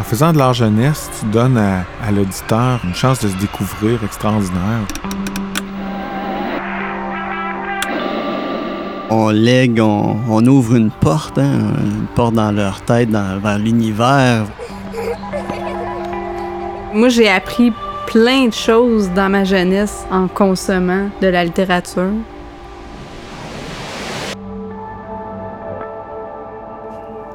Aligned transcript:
En 0.00 0.02
faisant 0.02 0.32
de 0.32 0.38
l'art 0.38 0.54
jeunesse, 0.54 1.10
tu 1.20 1.26
donnes 1.26 1.58
à, 1.58 1.84
l'auditeur 2.10 2.80
une 2.84 2.94
chance 2.94 3.20
de 3.20 3.28
se 3.28 3.36
découvrir 3.36 4.02
extraordinaire. 4.02 4.86
On 9.10 9.28
lègue, 9.28 9.78
on, 9.78 10.46
ouvre 10.46 10.76
une 10.76 10.90
porte, 10.90 11.36
hein, 11.36 11.74
une 11.84 12.06
porte 12.14 12.32
dans 12.32 12.50
leur 12.50 12.80
tête, 12.80 13.10
vers 13.10 13.58
l'univers. 13.58 14.46
Moi, 16.94 17.10
j'ai 17.10 17.28
appris 17.28 17.70
plein 18.06 18.46
de 18.46 18.54
choses 18.54 19.10
dans 19.10 19.28
ma 19.28 19.44
jeunesse 19.44 20.06
en 20.10 20.28
consommant 20.28 21.10
de 21.20 21.26
la 21.26 21.44
littérature. 21.44 22.12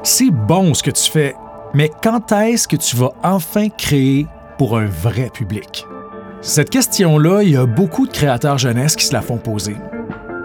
C'est 0.02 0.32
bon 0.32 0.74
ce 0.74 0.82
que 0.82 0.90
tu 0.90 1.08
fais 1.08 1.36
mais 1.76 1.90
quand 2.02 2.32
est-ce 2.32 2.66
que 2.66 2.76
tu 2.76 2.96
vas 2.96 3.12
enfin 3.22 3.68
créer 3.68 4.26
pour 4.56 4.78
un 4.78 4.86
vrai 4.86 5.28
public? 5.28 5.84
Cette 6.40 6.70
question-là, 6.70 7.42
il 7.42 7.50
y 7.50 7.56
a 7.56 7.66
beaucoup 7.66 8.06
de 8.06 8.12
créateurs 8.12 8.56
jeunesse 8.56 8.96
qui 8.96 9.04
se 9.04 9.12
la 9.12 9.20
font 9.20 9.36
poser. 9.36 9.76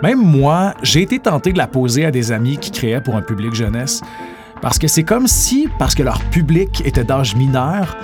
Même 0.03 0.19
moi, 0.21 0.73
j'ai 0.83 1.01
été 1.01 1.19
tenté 1.19 1.53
de 1.53 1.57
la 1.57 1.67
poser 1.67 2.03
à 2.03 2.11
des 2.11 2.33
amis 2.33 2.57
qui 2.57 2.69
créaient 2.69 2.99
pour 2.99 3.15
un 3.15 3.21
public 3.21 3.53
jeunesse, 3.53 4.01
parce 4.61 4.77
que 4.77 4.89
c'est 4.89 5.03
comme 5.03 5.25
si, 5.25 5.69
parce 5.79 5.95
que 5.95 6.03
leur 6.03 6.19
public 6.19 6.81
était 6.83 7.05
d'âge 7.05 7.33
mineur, 7.37 7.97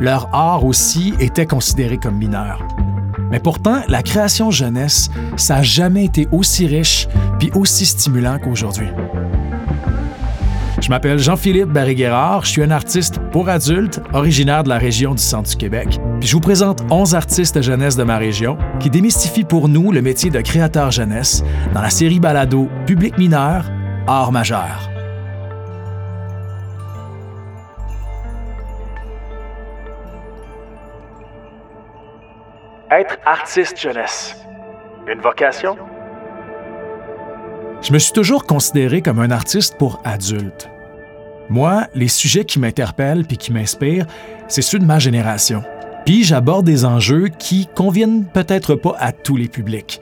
leur 0.00 0.34
art 0.34 0.64
aussi 0.64 1.12
était 1.20 1.44
considéré 1.44 1.98
comme 1.98 2.16
mineur. 2.16 2.66
Mais 3.30 3.40
pourtant, 3.40 3.82
la 3.88 4.02
création 4.02 4.50
jeunesse, 4.50 5.10
ça 5.36 5.56
n'a 5.56 5.62
jamais 5.62 6.06
été 6.06 6.28
aussi 6.32 6.66
riche 6.66 7.08
puis 7.38 7.50
aussi 7.54 7.84
stimulant 7.84 8.38
qu'aujourd'hui. 8.38 8.88
Je 10.80 10.88
m'appelle 10.88 11.18
Jean-Philippe 11.18 11.68
Barry-Guerrard, 11.68 12.46
je 12.46 12.52
suis 12.52 12.62
un 12.62 12.70
artiste 12.70 13.18
pour 13.32 13.50
adultes 13.50 14.00
originaire 14.14 14.64
de 14.64 14.70
la 14.70 14.78
région 14.78 15.14
du 15.14 15.22
centre 15.22 15.50
du 15.50 15.56
Québec. 15.56 16.00
Puis 16.20 16.28
je 16.28 16.32
vous 16.32 16.40
présente 16.40 16.82
11 16.90 17.14
artistes 17.14 17.60
jeunesse 17.60 17.96
de 17.96 18.02
ma 18.02 18.16
région 18.16 18.56
qui 18.80 18.88
démystifient 18.88 19.44
pour 19.44 19.68
nous 19.68 19.92
le 19.92 20.00
métier 20.00 20.30
de 20.30 20.40
créateur 20.40 20.90
jeunesse 20.90 21.44
dans 21.74 21.82
la 21.82 21.90
série 21.90 22.18
balado 22.18 22.68
Public 22.86 23.18
mineur, 23.18 23.66
art 24.06 24.32
majeur. 24.32 24.88
Être 32.90 33.18
artiste 33.26 33.78
jeunesse, 33.78 34.34
une 35.06 35.20
vocation? 35.20 35.76
Je 37.82 37.92
me 37.92 37.98
suis 37.98 38.12
toujours 38.12 38.44
considéré 38.44 39.02
comme 39.02 39.20
un 39.20 39.30
artiste 39.30 39.76
pour 39.78 40.00
adultes. 40.04 40.69
Moi, 41.50 41.88
les 41.94 42.06
sujets 42.06 42.44
qui 42.44 42.60
m'interpellent 42.60 43.26
puis 43.26 43.36
qui 43.36 43.52
m'inspirent, 43.52 44.06
c'est 44.46 44.62
ceux 44.62 44.78
de 44.78 44.84
ma 44.84 45.00
génération. 45.00 45.64
Puis 46.06 46.22
j'aborde 46.22 46.64
des 46.64 46.84
enjeux 46.84 47.26
qui 47.26 47.68
conviennent 47.74 48.24
peut-être 48.24 48.76
pas 48.76 48.94
à 48.98 49.10
tous 49.10 49.36
les 49.36 49.48
publics. 49.48 50.00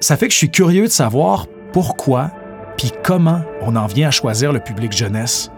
Ça 0.00 0.16
fait 0.16 0.28
que 0.28 0.32
je 0.32 0.38
suis 0.38 0.50
curieux 0.50 0.84
de 0.84 0.92
savoir 0.92 1.46
pourquoi 1.72 2.30
puis 2.76 2.92
comment 3.02 3.42
on 3.62 3.74
en 3.74 3.86
vient 3.86 4.08
à 4.08 4.12
choisir 4.12 4.52
le 4.52 4.60
public 4.60 4.92
jeunesse. 4.92 5.50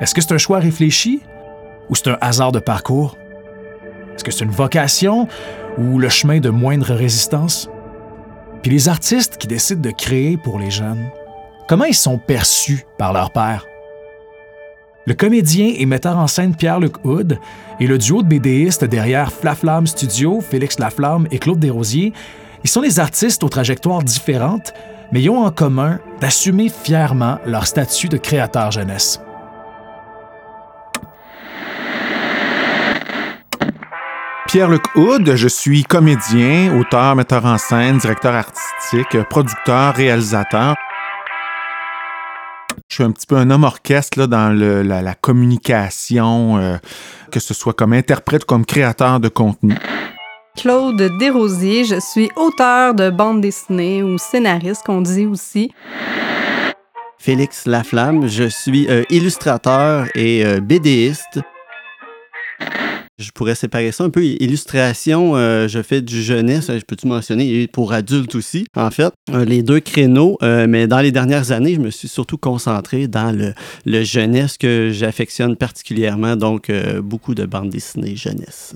Est-ce 0.00 0.14
que 0.14 0.20
c'est 0.20 0.32
un 0.32 0.38
choix 0.38 0.60
réfléchi 0.60 1.20
ou 1.90 1.96
c'est 1.96 2.08
un 2.08 2.18
hasard 2.20 2.52
de 2.52 2.60
parcours? 2.60 3.18
Est-ce 4.14 4.22
que 4.22 4.30
c'est 4.30 4.44
une 4.44 4.50
vocation 4.50 5.26
ou 5.76 5.98
le 5.98 6.08
chemin 6.08 6.38
de 6.38 6.50
moindre 6.50 6.94
résistance? 6.94 7.68
Puis 8.62 8.70
les 8.70 8.88
artistes 8.88 9.38
qui 9.38 9.48
décident 9.48 9.80
de 9.80 9.90
créer 9.90 10.36
pour 10.36 10.60
les 10.60 10.70
jeunes, 10.70 11.10
comment 11.68 11.84
ils 11.84 11.94
sont 11.94 12.18
perçus 12.18 12.86
par 12.96 13.12
leur 13.12 13.32
père? 13.32 13.66
Le 15.06 15.12
comédien 15.12 15.74
et 15.76 15.84
metteur 15.84 16.16
en 16.16 16.26
scène 16.26 16.56
Pierre-Luc 16.56 17.04
Houd 17.04 17.38
et 17.78 17.86
le 17.86 17.98
duo 17.98 18.22
de 18.22 18.28
BDistes 18.28 18.86
derrière 18.86 19.30
Flaflamme 19.30 19.86
Studio, 19.86 20.40
Félix 20.40 20.78
Laflamme 20.78 21.28
et 21.30 21.38
Claude 21.38 21.58
Desrosiers, 21.58 22.14
ils 22.64 22.70
sont 22.70 22.80
des 22.80 22.98
artistes 22.98 23.44
aux 23.44 23.50
trajectoires 23.50 24.02
différentes, 24.02 24.72
mais 25.12 25.20
ils 25.20 25.28
ont 25.28 25.44
en 25.44 25.50
commun 25.50 25.98
d'assumer 26.22 26.70
fièrement 26.70 27.38
leur 27.44 27.66
statut 27.66 28.08
de 28.08 28.16
créateur 28.16 28.70
jeunesse. 28.70 29.20
Pierre-Luc 34.46 34.84
Houd, 34.94 35.34
je 35.34 35.48
suis 35.48 35.82
comédien, 35.82 36.78
auteur, 36.78 37.14
metteur 37.14 37.44
en 37.44 37.58
scène, 37.58 37.98
directeur 37.98 38.34
artistique, 38.34 39.22
producteur, 39.28 39.94
réalisateur. 39.94 40.76
Je 42.94 42.98
suis 42.98 43.04
un 43.04 43.10
petit 43.10 43.26
peu 43.26 43.34
un 43.36 43.50
homme 43.50 43.64
orchestre 43.64 44.26
dans 44.26 44.56
la, 44.56 45.14
communication, 45.16 46.58
euh, 46.58 46.76
que 47.32 47.40
ce 47.40 47.52
soit 47.52 47.72
comme 47.72 47.92
interprète 47.92 48.44
ou 48.44 48.46
comme 48.46 48.64
créateur 48.64 49.18
de 49.18 49.28
contenu. 49.28 49.74
Claude 50.56 51.10
Desrosiers, 51.18 51.82
je 51.82 51.98
suis 51.98 52.30
auteur 52.36 52.94
de 52.94 53.10
bande 53.10 53.40
dessinée 53.40 54.04
ou 54.04 54.16
scénariste 54.16 54.84
qu'on 54.86 55.00
dit 55.00 55.26
aussi. 55.26 55.72
Félix 57.18 57.66
Laflamme, 57.66 58.28
je 58.28 58.44
suis 58.44 58.86
euh, 58.88 59.02
illustrateur 59.10 60.06
et 60.14 60.46
euh, 60.46 60.60
BDiste. 60.60 61.40
Je 63.20 63.30
pourrais 63.30 63.54
séparer 63.54 63.92
ça 63.92 64.02
un 64.02 64.10
peu. 64.10 64.24
Illustration, 64.24 65.36
euh, 65.36 65.68
je 65.68 65.80
fais 65.82 66.02
du 66.02 66.20
jeunesse, 66.20 66.66
je 66.66 66.84
peux-tu 66.84 67.06
mentionner, 67.06 67.68
pour 67.68 67.92
adultes 67.92 68.34
aussi, 68.34 68.66
en 68.76 68.90
fait. 68.90 69.12
Euh, 69.30 69.44
les 69.44 69.62
deux 69.62 69.78
créneaux, 69.78 70.36
euh, 70.42 70.66
mais 70.68 70.88
dans 70.88 70.98
les 70.98 71.12
dernières 71.12 71.52
années, 71.52 71.74
je 71.74 71.80
me 71.80 71.90
suis 71.90 72.08
surtout 72.08 72.38
concentré 72.38 73.06
dans 73.06 73.30
le, 73.30 73.54
le 73.86 74.02
jeunesse 74.02 74.58
que 74.58 74.90
j'affectionne 74.92 75.54
particulièrement, 75.54 76.34
donc 76.34 76.72
beaucoup 77.04 77.36
de 77.36 77.46
bandes 77.46 77.70
dessinées 77.70 78.16
jeunesse. 78.16 78.74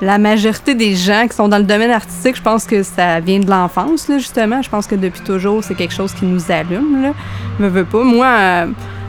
la 0.00 0.18
majorité 0.18 0.74
des 0.74 0.94
gens 0.96 1.26
qui 1.28 1.34
sont 1.34 1.48
dans 1.48 1.56
le 1.56 1.64
domaine 1.64 1.90
artistique, 1.90 2.36
je 2.36 2.42
pense 2.42 2.66
que 2.66 2.82
ça 2.82 3.20
vient 3.20 3.38
de 3.38 3.48
l'enfance, 3.48 4.06
justement. 4.18 4.60
Je 4.60 4.68
pense 4.68 4.86
que 4.86 4.96
depuis 4.96 5.22
toujours, 5.22 5.64
c'est 5.64 5.74
quelque 5.74 5.94
chose 5.94 6.12
qui 6.12 6.26
nous 6.26 6.50
allume. 6.50 7.00
Là. 7.00 7.14
Me 7.58 7.68
veux 7.68 7.86
pas. 7.86 8.04
Moi, 8.04 8.66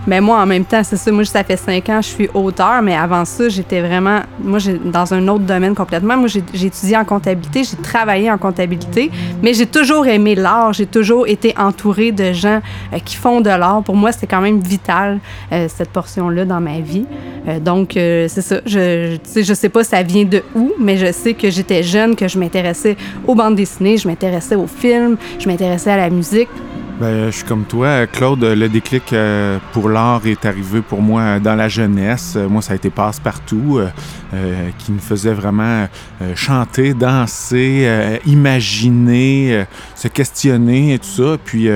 mais 0.08 0.22
moi, 0.22 0.42
en 0.42 0.46
même 0.46 0.66
temps, 0.66 0.84
c'est 0.84 0.98
ça. 0.98 1.12
Moi, 1.12 1.26
ça 1.26 1.44
fait 1.44 1.58
cinq 1.58 1.90
ans, 1.90 2.02
je 2.02 2.08
suis 2.08 2.30
auteur, 2.34 2.82
mais 2.82 2.96
avant 2.96 3.26
ça, 3.26 3.50
j'étais 3.50 3.82
vraiment, 3.82 4.20
moi, 4.40 4.60
dans 4.84 5.14
un 5.14 5.28
autre 5.28 5.44
domaine 5.44 5.76
complètement. 5.76 6.18
Moi, 6.18 6.28
j'ai 6.28 6.66
étudié 6.66 6.98
en 6.98 7.06
comptabilité, 7.06 7.64
j'ai 7.64 7.78
travaillé 7.78 8.32
en 8.32 8.38
comptabilité, 8.38 9.12
mais 9.42 9.54
j'ai 9.54 9.66
toujours 9.66 10.08
aimé 10.08 10.36
l'art. 10.36 10.74
J'ai 10.74 10.86
toujours 10.86 11.28
été 11.28 11.54
entourée 11.58 12.12
de 12.12 12.34
gens 12.34 12.62
euh, 12.94 13.00
qui 13.04 13.16
font 13.16 13.42
de 13.42 13.50
l'art. 13.50 13.82
Pour 13.84 13.96
moi, 13.96 14.12
c'est 14.12 14.28
quand 14.28 14.42
même 14.42 14.60
vital, 14.60 15.20
euh, 15.52 15.68
cette 15.70 15.90
portion-là 15.90 16.46
dans 16.46 16.62
ma 16.62 16.80
vie. 16.80 17.06
Euh, 17.48 17.60
donc, 17.60 17.92
c'est 17.94 18.42
ça. 18.42 18.58
Je, 18.66 19.18
je, 19.36 19.42
je 19.42 19.54
sais 19.54 19.70
pas 19.70 19.84
ça 19.84 20.04
vient 20.04 20.26
de 20.26 20.44
où, 20.56 20.74
mais 20.80 20.98
je 20.98 21.12
sais 21.12 21.34
que 21.34 21.50
j'étais 21.50 21.84
jeune, 21.84 22.16
que 22.16 22.28
je 22.28 22.38
m'intéressais 22.40 22.98
aux 23.28 23.36
bandes 23.36 23.56
dessinées, 23.56 23.98
je 23.98 24.08
m'intéressais 24.08 24.56
aux 24.56 24.68
films, 24.68 25.18
je 25.40 25.48
m'intéressais 25.48 25.92
à 25.92 25.98
la 25.98 26.10
musique. 26.10 26.50
Ben, 26.98 27.26
je 27.26 27.32
suis 27.32 27.44
comme 27.44 27.66
toi, 27.66 28.08
Claude. 28.08 28.42
Le 28.42 28.70
déclic 28.70 29.12
euh, 29.12 29.60
pour 29.74 29.90
l'art 29.90 30.26
est 30.26 30.46
arrivé 30.46 30.80
pour 30.82 31.02
moi 31.02 31.42
dans 31.42 31.56
la 31.56 31.68
jeunesse. 31.68 32.38
Moi, 32.50 32.62
ça 32.62 32.72
a 32.72 32.76
été 32.78 32.90
passe-partout, 32.90 33.80
euh, 33.80 33.90
euh, 34.34 34.70
qui 34.78 34.94
me 34.94 35.00
faisait 35.00 35.34
vraiment 35.34 35.90
chanter, 36.36 36.94
danser, 36.94 38.20
imaginer, 38.26 39.66
se 39.94 40.08
questionner 40.08 40.94
et 40.94 41.00
tout 41.00 41.24
ça. 41.24 41.38
Puis, 41.44 41.68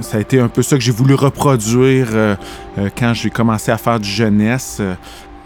ça 0.00 0.16
a 0.16 0.20
été 0.20 0.40
un 0.40 0.48
peu 0.48 0.62
ça 0.62 0.76
que 0.76 0.82
j'ai 0.82 0.92
voulu 0.92 1.14
reproduire 1.14 2.08
quand 2.98 3.14
j'ai 3.14 3.30
commencé 3.30 3.70
à 3.70 3.78
faire 3.78 4.00
du 4.00 4.08
jeunesse 4.08 4.82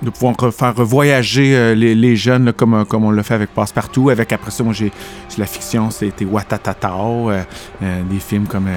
de 0.03 0.10
pouvoir 0.10 0.36
faire 0.53 0.75
voyager 0.75 1.56
euh, 1.56 1.75
les, 1.75 2.17
jeunes 2.17 2.52
comme, 2.52 2.84
comme 2.87 3.05
on 3.05 3.11
l'a 3.11 3.22
fait 3.22 3.34
avec 3.34 3.50
Passepartout. 3.50 4.11
Avec 4.11 4.32
après 4.32 4.50
ça, 4.50 4.62
moi 4.62 4.72
j'ai 4.72 4.93
la 5.37 5.46
fiction, 5.46 5.90
c'était 5.90 6.25
Watatatao, 6.25 7.31
euh, 7.31 7.43
euh, 7.82 8.02
des 8.05 8.19
films 8.19 8.46
comme 8.46 8.69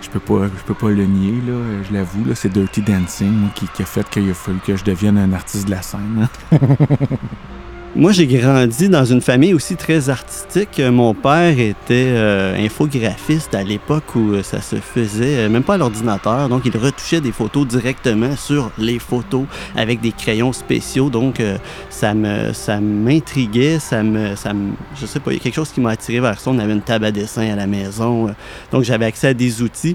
je 0.00 0.08
peux 0.10 0.20
pas 0.20 0.46
je 0.46 0.62
peux 0.64 0.74
pas 0.74 0.90
le 0.90 1.06
nier 1.06 1.40
là, 1.46 1.54
je 1.88 1.92
l'avoue 1.92 2.24
c'est 2.34 2.52
Dirty 2.52 2.82
Dancing 2.82 3.48
qui, 3.54 3.66
a 3.82 3.84
fait 3.86 4.08
que 4.10 4.76
je 4.76 4.84
devienne 4.84 5.18
un 5.18 5.32
artiste 5.32 5.66
de 5.66 5.70
la 5.70 5.82
scène. 5.82 6.28
Hein. 6.52 6.58
Moi, 7.96 8.10
j'ai 8.10 8.26
grandi 8.26 8.88
dans 8.88 9.04
une 9.04 9.20
famille 9.20 9.54
aussi 9.54 9.76
très 9.76 10.10
artistique. 10.10 10.80
Mon 10.80 11.14
père 11.14 11.56
était 11.60 12.08
euh, 12.08 12.56
infographiste 12.58 13.54
à 13.54 13.62
l'époque 13.62 14.16
où 14.16 14.42
ça 14.42 14.60
se 14.60 14.74
faisait, 14.76 15.44
euh, 15.44 15.48
même 15.48 15.62
pas 15.62 15.74
à 15.74 15.76
l'ordinateur. 15.76 16.48
Donc, 16.48 16.62
il 16.64 16.76
retouchait 16.76 17.20
des 17.20 17.30
photos 17.30 17.68
directement 17.68 18.34
sur 18.34 18.72
les 18.78 18.98
photos 18.98 19.44
avec 19.76 20.00
des 20.00 20.10
crayons 20.10 20.52
spéciaux. 20.52 21.08
Donc, 21.08 21.38
euh, 21.38 21.56
ça 21.88 22.14
me, 22.14 22.52
ça 22.52 22.80
m'intriguait, 22.80 23.78
ça 23.78 24.02
me, 24.02 24.34
ça 24.34 24.52
me, 24.52 24.72
je 25.00 25.06
sais 25.06 25.20
pas, 25.20 25.30
il 25.30 25.34
y 25.34 25.40
a 25.40 25.42
quelque 25.44 25.54
chose 25.54 25.70
qui 25.70 25.80
m'a 25.80 25.90
attiré 25.90 26.18
vers 26.18 26.40
ça. 26.40 26.50
On 26.50 26.58
avait 26.58 26.72
une 26.72 26.82
table 26.82 27.04
à 27.04 27.12
dessin 27.12 27.48
à 27.48 27.54
la 27.54 27.68
maison, 27.68 28.34
donc 28.72 28.82
j'avais 28.82 29.06
accès 29.06 29.28
à 29.28 29.34
des 29.34 29.62
outils. 29.62 29.94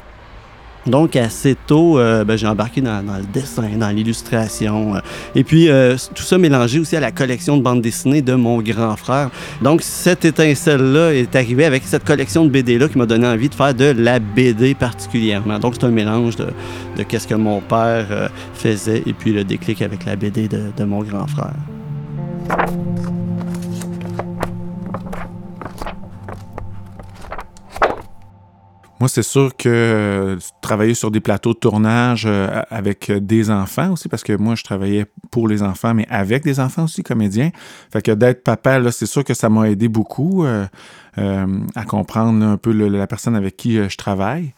Donc, 0.88 1.16
assez 1.16 1.56
tôt, 1.68 2.00
euh, 2.00 2.24
ben, 2.24 2.38
j'ai 2.38 2.48
embarqué 2.48 2.82
dans, 2.82 3.02
le 3.02 3.26
dessin, 3.34 3.70
dans 3.78 3.90
l'illustration. 3.90 4.96
Euh. 4.96 5.00
et 5.36 5.44
puis, 5.44 5.70
euh, 5.70 5.96
tout 6.16 6.24
ça 6.24 6.38
mélangé 6.38 6.80
aussi 6.80 6.96
à 6.96 7.00
la 7.00 7.12
collection 7.12 7.58
de 7.58 7.62
bandes 7.62 7.82
dessinées 7.82 8.22
de 8.22 8.34
mon 8.34 8.62
grand 8.62 8.96
frère. 8.96 9.30
Donc, 9.62 9.82
cette 9.82 10.26
étincelle-là 10.26 11.14
est 11.14 11.36
arrivée 11.36 11.66
avec 11.66 11.84
cette 11.86 12.06
collection 12.06 12.46
de 12.46 12.50
BD-là 12.50 12.88
qui 12.88 12.98
m'a 12.98 13.06
donné 13.06 13.28
envie 13.28 13.50
de 13.50 13.56
faire 13.56 13.74
de 13.74 13.94
la 13.98 14.20
BD 14.20 14.74
particulièrement. 14.74 15.60
Donc, 15.60 15.76
c'est 15.78 15.86
un 15.86 15.92
mélange 15.92 16.36
de, 16.38 16.48
qu'est-ce 17.04 17.28
que 17.28 17.36
mon 17.36 17.60
père 17.62 18.30
faisait 18.54 19.04
et 19.06 19.14
puis 19.14 19.34
le 19.34 19.44
déclic 19.44 19.82
avec 19.82 20.06
la 20.06 20.16
BD 20.16 20.48
de 20.48 20.84
mon 20.84 21.04
grand 21.04 21.28
frère. 21.28 21.54
Moi, 29.00 29.08
c'est 29.08 29.24
sûr 29.24 29.56
que 29.56 29.70
euh, 29.70 30.38
travailler 30.62 30.94
sur 30.94 31.10
des 31.10 31.22
plateaux 31.22 31.54
de 31.54 31.60
tournage 31.60 32.24
euh, 32.26 32.62
avec 32.70 33.10
des 33.10 33.50
enfants 33.50 33.94
aussi, 33.94 34.10
parce 34.10 34.24
que 34.24 34.34
moi, 34.34 34.56
je 34.56 34.64
travaillais 34.64 35.06
pour 35.32 35.48
les 35.48 35.64
enfants, 35.64 35.94
mais 35.94 36.06
avec 36.10 36.44
des 36.44 36.60
enfants 36.60 36.84
aussi, 36.84 37.02
comédiens. 37.02 37.52
Fait 37.94 38.02
que 38.02 38.12
d'être 38.12 38.44
papa, 38.44 38.78
là, 38.78 38.92
c'est 38.92 39.06
sûr 39.06 39.24
que 39.24 39.34
ça 39.34 39.48
m'a 39.48 39.70
aidé 39.70 39.88
beaucoup 39.88 40.44
euh, 40.44 40.66
à 41.18 41.86
comprendre 41.86 42.46
un 42.46 42.58
peu 42.58 42.72
la 42.72 43.08
personne 43.08 43.36
avec 43.36 43.56
qui 43.56 43.78
je 43.78 43.98
travaille. 43.98 44.54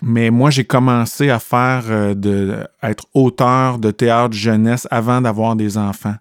Mais 0.00 0.30
moi, 0.30 0.50
j'ai 0.50 0.64
commencé 0.64 1.30
à 1.30 1.38
faire 1.38 2.16
de 2.16 2.56
être 2.82 3.06
auteur 3.14 3.78
de 3.78 3.90
théâtre 3.92 4.34
jeunesse 4.34 4.86
avant 4.90 5.20
d'avoir 5.20 5.54
des 5.54 5.78
enfants. 5.78 6.16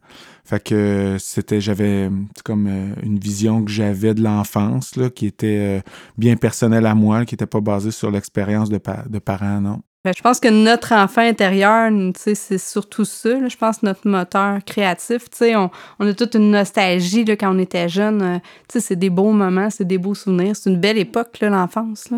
Fait 0.52 1.18
c'était, 1.18 1.62
j'avais 1.62 2.10
comme 2.44 2.68
euh, 2.68 2.94
une 3.04 3.18
vision 3.18 3.64
que 3.64 3.72
j'avais 3.72 4.14
de 4.14 4.22
l'enfance, 4.22 4.98
là, 4.98 5.10
qui 5.10 5.26
était 5.26 5.80
euh, 5.80 5.82
bien 6.18 6.36
personnelle 6.36 6.86
à 6.88 6.94
moi, 6.94 7.24
qui 7.24 7.36
n'était 7.36 7.46
pas 7.46 7.62
basée 7.62 7.92
sur 7.92 8.12
l'expérience 8.12 8.70
de, 8.70 8.78
de 9.08 9.20
parents, 9.20 9.62
non. 9.62 9.80
Ben, 10.04 10.14
je 10.14 10.22
pense 10.22 10.42
que 10.42 10.50
notre 10.50 10.94
enfant 10.94 11.22
intérieur, 11.22 11.90
c'est 12.18 12.58
surtout 12.58 13.06
ça. 13.06 13.48
je 13.48 13.56
pense 13.56 13.82
notre 13.82 14.06
moteur 14.10 14.60
créatif. 14.66 15.28
On, 15.42 15.70
on 16.00 16.08
a 16.08 16.14
toute 16.14 16.36
une 16.36 16.52
nostalgie 16.52 17.24
là, 17.24 17.38
quand 17.38 17.56
on 17.56 17.60
était 17.60 17.88
jeune. 17.88 18.22
Euh, 18.22 18.40
c'est 18.68 18.98
des 18.98 19.10
beaux 19.10 19.32
moments, 19.32 19.70
c'est 19.70 19.86
des 19.86 20.00
beaux 20.00 20.16
souvenirs. 20.16 20.58
C'est 20.58 20.70
une 20.70 20.82
belle 20.82 20.98
époque, 20.98 21.38
l'enfance. 21.40 22.10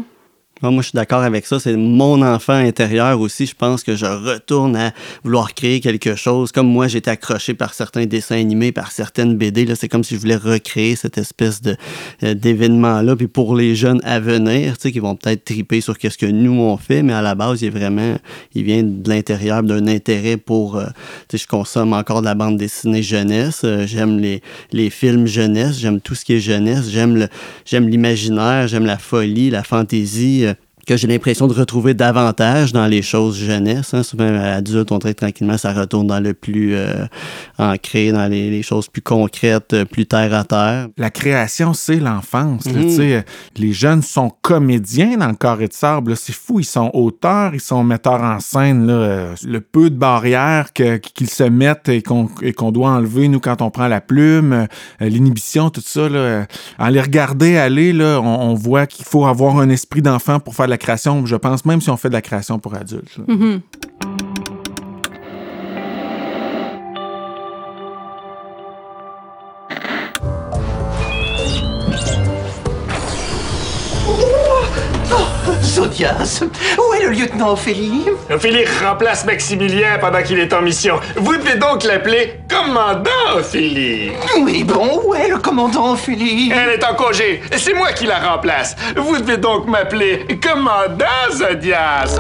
Moi, 0.62 0.82
je 0.82 0.90
suis 0.90 0.96
d'accord 0.96 1.24
avec 1.24 1.46
ça. 1.46 1.60
C'est 1.60 1.76
mon 1.76 2.22
enfant 2.22 2.54
intérieur 2.54 3.20
aussi. 3.20 3.46
Je 3.46 3.56
pense 3.56 3.84
que 3.84 3.98
je 3.98 4.06
retourne 4.06 4.78
à 4.78 4.94
vouloir 5.24 5.54
créer 5.54 5.82
quelque 5.82 6.16
chose. 6.16 6.54
Comme 6.54 6.68
moi, 6.68 6.88
j'étais 6.88 7.12
accroché 7.12 7.54
par 7.54 7.74
certains 7.74 8.06
dessins 8.06 8.38
animés, 8.38 8.72
par 8.72 8.92
certaines 8.92 9.36
BD. 9.36 9.66
Là, 9.66 9.76
c'est 9.76 9.90
comme 9.90 10.06
si 10.06 10.16
je 10.16 10.22
voulais 10.22 10.38
recréer 10.38 10.96
cette 10.96 11.18
espèce 11.18 11.62
de 11.62 11.76
euh, 12.24 12.34
d'événement-là. 12.34 13.16
Puis 13.18 13.28
pour 13.28 13.58
les 13.58 13.76
jeunes 13.76 14.00
à 14.06 14.22
venir, 14.22 14.78
tu 14.78 14.84
sais, 14.84 14.92
qui 14.94 15.00
vont 15.00 15.16
peut-être 15.16 15.44
triper 15.44 15.82
sur 15.82 15.98
qu'est-ce 15.98 16.18
que 16.18 16.26
nous 16.26 16.62
on 16.62 16.78
fait, 16.78 17.04
mais 17.04 17.14
à 17.14 17.22
la 17.22 17.36
base, 17.36 17.62
il 17.62 17.66
est 17.66 17.70
vraiment, 17.70 18.16
il 18.56 18.64
vient 18.64 18.84
de 18.84 19.10
l'intérieur 19.10 19.64
d'un 19.64 19.88
intérêt 19.88 20.38
pour. 20.38 20.78
Euh, 20.78 20.86
tu 21.28 21.38
sais, 21.38 21.44
je 21.44 21.48
consomme 21.48 21.92
encore 21.92 22.22
de 22.22 22.26
la 22.26 22.36
bande 22.36 22.56
dessinée 22.58 23.04
jeunesse. 23.04 23.64
Euh, 23.66 23.86
j'aime 23.86 24.18
les 24.18 24.42
les 24.72 24.90
films 24.90 25.28
jeunesse. 25.28 25.78
J'aime 25.80 26.00
tout 26.00 26.16
ce 26.16 26.24
qui 26.24 26.36
est 26.36 26.40
jeunesse. 26.40 26.90
J'aime 26.90 27.18
le 27.18 27.28
j'aime 27.66 27.90
l'imaginaire. 27.90 28.70
J'aime 28.70 28.86
la 28.86 28.98
folie, 28.98 29.50
la 29.50 29.64
fantaisie 29.64 30.53
que 30.86 30.98
j'ai 30.98 31.08
l'impression 31.08 31.48
de 31.48 31.54
retrouver 31.54 31.94
davantage 31.94 32.74
dans 32.74 32.88
les 32.88 33.02
choses 33.02 33.38
jeunesse. 33.38 33.94
Hein. 33.94 34.04
Souvent, 34.04 34.26
adulte, 34.26 34.92
on 34.92 35.00
traite 35.00 35.18
tranquillement, 35.18 35.58
ça 35.58 35.72
retourne 35.72 36.08
dans 36.08 36.20
le 36.20 36.34
plus 36.34 36.76
euh, 36.76 37.06
ancré, 37.58 38.12
dans 38.12 38.28
les, 38.28 38.62
choses 38.64 38.90
plus 38.90 39.02
concrètes, 39.02 39.74
euh, 39.74 39.86
plus 39.86 40.06
terre 40.06 40.34
à 40.34 40.44
terre. 40.44 40.88
La 40.98 41.10
création, 41.10 41.74
c'est 41.74 41.98
l'enfance. 41.98 42.66
Mm-hmm. 42.66 43.24
Les 43.58 43.72
jeunes 43.72 44.02
sont 44.02 44.32
comédiens 44.42 45.18
dans 45.18 45.30
le 45.30 45.36
carré 45.36 45.68
de 45.68 45.74
sable. 45.74 46.18
C'est 46.18 46.36
fou, 46.36 46.60
ils 46.60 46.66
sont 46.66 46.92
auteurs, 46.94 47.54
ils 47.54 47.62
sont 47.62 47.84
metteurs 47.84 48.22
en 48.22 48.40
scène. 48.42 48.86
Là. 48.86 49.36
Le 49.46 49.62
peu 49.62 49.90
de 49.90 49.96
barrières 49.96 50.74
qu'ils 50.74 51.30
se 51.30 51.44
mettent 51.44 51.90
et 51.90 52.02
qu'on 52.02 52.72
doit 52.72 52.90
enlever, 52.90 53.30
nous, 53.30 53.40
quand 53.40 53.62
on 53.62 53.70
prend 53.70 53.88
la 53.88 54.02
plume, 54.02 54.54
euh, 54.54 54.66
l'inhibition, 55.00 55.70
tout 55.70 55.82
ça. 55.84 56.10
Là. 56.10 56.46
En 56.78 56.90
les 56.90 57.02
regarder 57.02 57.58
aller, 57.58 57.94
là, 57.94 58.20
on, 58.22 58.52
on 58.52 58.54
voit 58.54 58.86
qu'il 58.86 59.06
faut 59.06 59.26
avoir 59.26 59.60
un 59.60 59.70
esprit 59.70 60.02
d'enfant 60.02 60.40
pour 60.42 60.56
faire 60.56 60.73
la 60.74 60.78
création, 60.78 61.26
je 61.26 61.36
pense, 61.36 61.66
même 61.66 61.80
si 61.82 61.90
on 61.90 61.98
fait 61.98 62.10
de 62.10 62.14
la 62.14 62.22
création 62.22 62.60
pour 62.60 62.74
adultes. 62.76 63.18
Où 76.02 76.94
est 76.94 77.04
le 77.04 77.12
lieutenant 77.12 77.54
Ophélie? 77.54 78.06
Ophélie 78.32 78.66
remplace 78.84 79.26
Maximilien 79.26 80.00
pendant 80.00 80.24
qu'il 80.24 80.40
est 80.40 80.52
en 80.52 80.62
mission. 80.62 81.00
Vous 81.18 81.36
devez 81.38 81.56
donc 81.58 81.84
l'appeler 81.84 82.40
commandant 82.50 83.10
Ophélie. 83.36 84.12
Oui, 84.40 84.64
bon, 84.64 85.02
où 85.06 85.14
est 85.14 85.30
le 85.30 85.38
commandant 85.38 85.94
Ophélie? 85.94 86.52
Elle 86.52 86.80
est 86.80 86.84
en 86.84 86.96
congé. 86.96 87.42
C'est 87.56 87.76
moi 87.76 87.94
qui 87.94 88.06
la 88.08 88.20
remplace. 88.20 88.76
Vous 88.96 89.18
devez 89.20 89.38
donc 89.38 89.68
m'appeler 89.68 90.26
commandant 90.42 91.06
Zodias. 91.32 92.18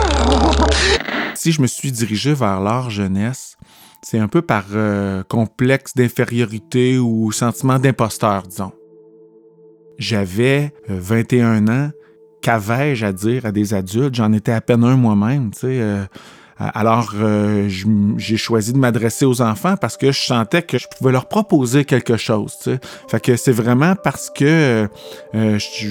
Si 1.33 1.51
je 1.51 1.61
me 1.61 1.67
suis 1.67 1.91
dirigé 1.91 2.33
vers 2.33 2.59
l'art 2.59 2.91
jeunesse, 2.91 3.57
c'est 4.03 4.19
un 4.19 4.27
peu 4.27 4.41
par 4.41 4.65
euh, 4.73 5.23
complexe 5.23 5.95
d'infériorité 5.95 6.99
ou 6.99 7.31
sentiment 7.31 7.79
d'imposteur, 7.79 8.43
disons. 8.43 8.71
J'avais 9.97 10.73
21 10.87 11.67
euh, 11.67 11.71
ans 11.71 11.91
qu'avais-je 12.43 13.05
à 13.05 13.11
dire 13.11 13.45
à 13.47 13.51
des 13.51 13.73
adultes? 13.73 14.13
J'en 14.13 14.31
étais 14.33 14.51
à 14.51 14.61
peine 14.61 14.83
un 14.83 14.95
moi-même, 14.95 15.51
tu 15.51 15.61
sais. 15.61 15.79
Euh, 15.81 16.03
alors, 16.59 17.13
euh, 17.15 17.67
j'ai 18.17 18.37
choisi 18.37 18.73
de 18.73 18.77
m'adresser 18.77 19.25
aux 19.25 19.41
enfants 19.41 19.75
parce 19.75 19.97
que 19.97 20.11
je 20.11 20.19
sentais 20.19 20.61
que 20.61 20.77
je 20.77 20.87
pouvais 20.87 21.11
leur 21.11 21.27
proposer 21.27 21.83
quelque 21.83 22.15
chose. 22.15 22.55
Tu. 22.63 22.77
Fait 23.09 23.19
que 23.19 23.35
c'est 23.35 23.51
vraiment 23.51 23.95
parce 23.95 24.29
que 24.29 24.87
euh, 25.35 25.57
je, 25.57 25.89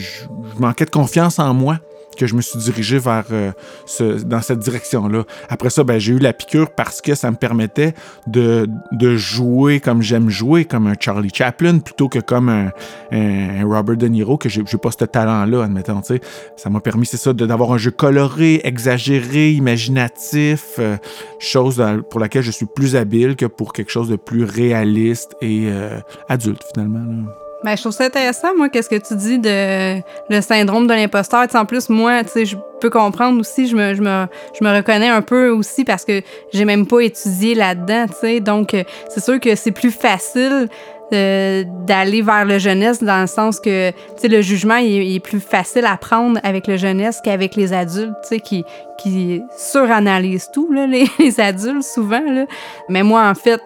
manquais 0.58 0.84
de 0.84 0.90
confiance 0.90 1.40
en 1.40 1.52
moi 1.52 1.78
que 2.16 2.26
je 2.26 2.34
me 2.34 2.42
suis 2.42 2.58
dirigé 2.58 2.98
vers 2.98 3.24
euh, 3.32 3.52
ce, 3.86 4.22
dans 4.22 4.40
cette 4.40 4.58
direction-là. 4.58 5.24
Après 5.48 5.70
ça, 5.70 5.84
ben, 5.84 5.98
j'ai 5.98 6.12
eu 6.12 6.18
la 6.18 6.32
piqûre 6.32 6.70
parce 6.70 7.00
que 7.00 7.14
ça 7.14 7.30
me 7.30 7.36
permettait 7.36 7.94
de, 8.26 8.68
de 8.92 9.16
jouer 9.16 9.80
comme 9.80 10.02
j'aime 10.02 10.30
jouer, 10.30 10.64
comme 10.64 10.86
un 10.86 10.94
Charlie 10.98 11.30
Chaplin, 11.32 11.78
plutôt 11.78 12.08
que 12.08 12.18
comme 12.18 12.48
un, 12.48 12.70
un, 13.10 13.64
Robert 13.64 13.96
De 13.96 14.08
Niro, 14.08 14.36
que 14.36 14.48
j'ai 14.48 14.62
pas 14.62 14.90
ce 14.90 15.04
talent-là, 15.04 15.64
admettons. 15.64 16.02
sais. 16.02 16.20
Ça 16.56 16.70
m'a 16.70 16.80
permis, 16.80 17.06
c'est 17.06 17.16
ça, 17.16 17.32
d'avoir 17.32 17.72
un 17.72 17.78
jeu 17.78 17.90
coloré, 17.90 18.60
exagéré, 18.64 19.52
imaginatif, 19.52 20.74
euh, 20.78 20.96
chose 21.38 21.82
pour 22.10 22.20
laquelle 22.20 22.42
je 22.42 22.50
suis 22.50 22.66
plus 22.66 22.96
habile 22.96 23.36
que 23.36 23.46
pour 23.46 23.72
quelque 23.72 23.90
chose 23.90 24.08
de 24.08 24.16
plus 24.16 24.44
réaliste 24.44 25.34
et 25.40 25.66
euh, 25.66 26.00
adulte, 26.28 26.62
finalement. 26.72 26.98
Là. 26.98 27.41
Ben, 27.64 27.76
je 27.76 27.82
trouve 27.82 27.92
ça 27.92 28.04
intéressant, 28.04 28.56
moi, 28.56 28.68
qu'est-ce 28.68 28.88
que 28.88 28.96
tu 28.96 29.14
dis 29.14 29.38
de 29.38 30.00
le 30.28 30.40
syndrome 30.40 30.88
de 30.88 30.94
l'imposteur. 30.94 31.46
En 31.54 31.64
plus, 31.64 31.88
moi, 31.88 32.24
tu 32.24 32.30
sais, 32.30 32.44
je 32.44 32.56
peux 32.80 32.90
comprendre 32.90 33.38
aussi, 33.38 33.68
je 33.68 33.76
me, 33.76 33.94
je, 33.94 34.02
me, 34.02 34.26
je 34.58 34.64
me 34.64 34.74
reconnais 34.74 35.08
un 35.08 35.22
peu 35.22 35.50
aussi 35.50 35.84
parce 35.84 36.04
que 36.04 36.22
j'ai 36.52 36.64
même 36.64 36.86
pas 36.86 37.00
étudié 37.00 37.54
là-dedans, 37.54 38.06
tu 38.08 38.14
sais. 38.20 38.40
Donc, 38.40 38.74
euh, 38.74 38.82
c'est 39.08 39.22
sûr 39.22 39.38
que 39.38 39.54
c'est 39.54 39.70
plus 39.70 39.92
facile 39.92 40.68
euh, 41.12 41.62
d'aller 41.86 42.22
vers 42.22 42.44
le 42.44 42.58
jeunesse 42.58 43.00
dans 43.00 43.20
le 43.20 43.26
sens 43.28 43.60
que, 43.60 43.90
tu 43.90 43.96
sais, 44.16 44.28
le 44.28 44.40
jugement, 44.40 44.76
il, 44.76 45.14
est 45.14 45.20
plus 45.20 45.40
facile 45.40 45.84
à 45.84 45.96
prendre 45.96 46.40
avec 46.42 46.66
le 46.66 46.76
jeunesse 46.76 47.20
qu'avec 47.22 47.54
les 47.54 47.72
adultes, 47.72 48.16
tu 48.22 48.28
sais, 48.28 48.40
qui, 48.40 48.64
qui 48.98 49.42
suranalysent 49.56 50.50
tout, 50.52 50.72
là, 50.72 50.86
les, 50.88 51.06
les 51.20 51.38
adultes, 51.38 51.84
souvent, 51.84 52.24
là. 52.26 52.46
Mais 52.88 53.04
moi, 53.04 53.28
en 53.28 53.34
fait, 53.34 53.60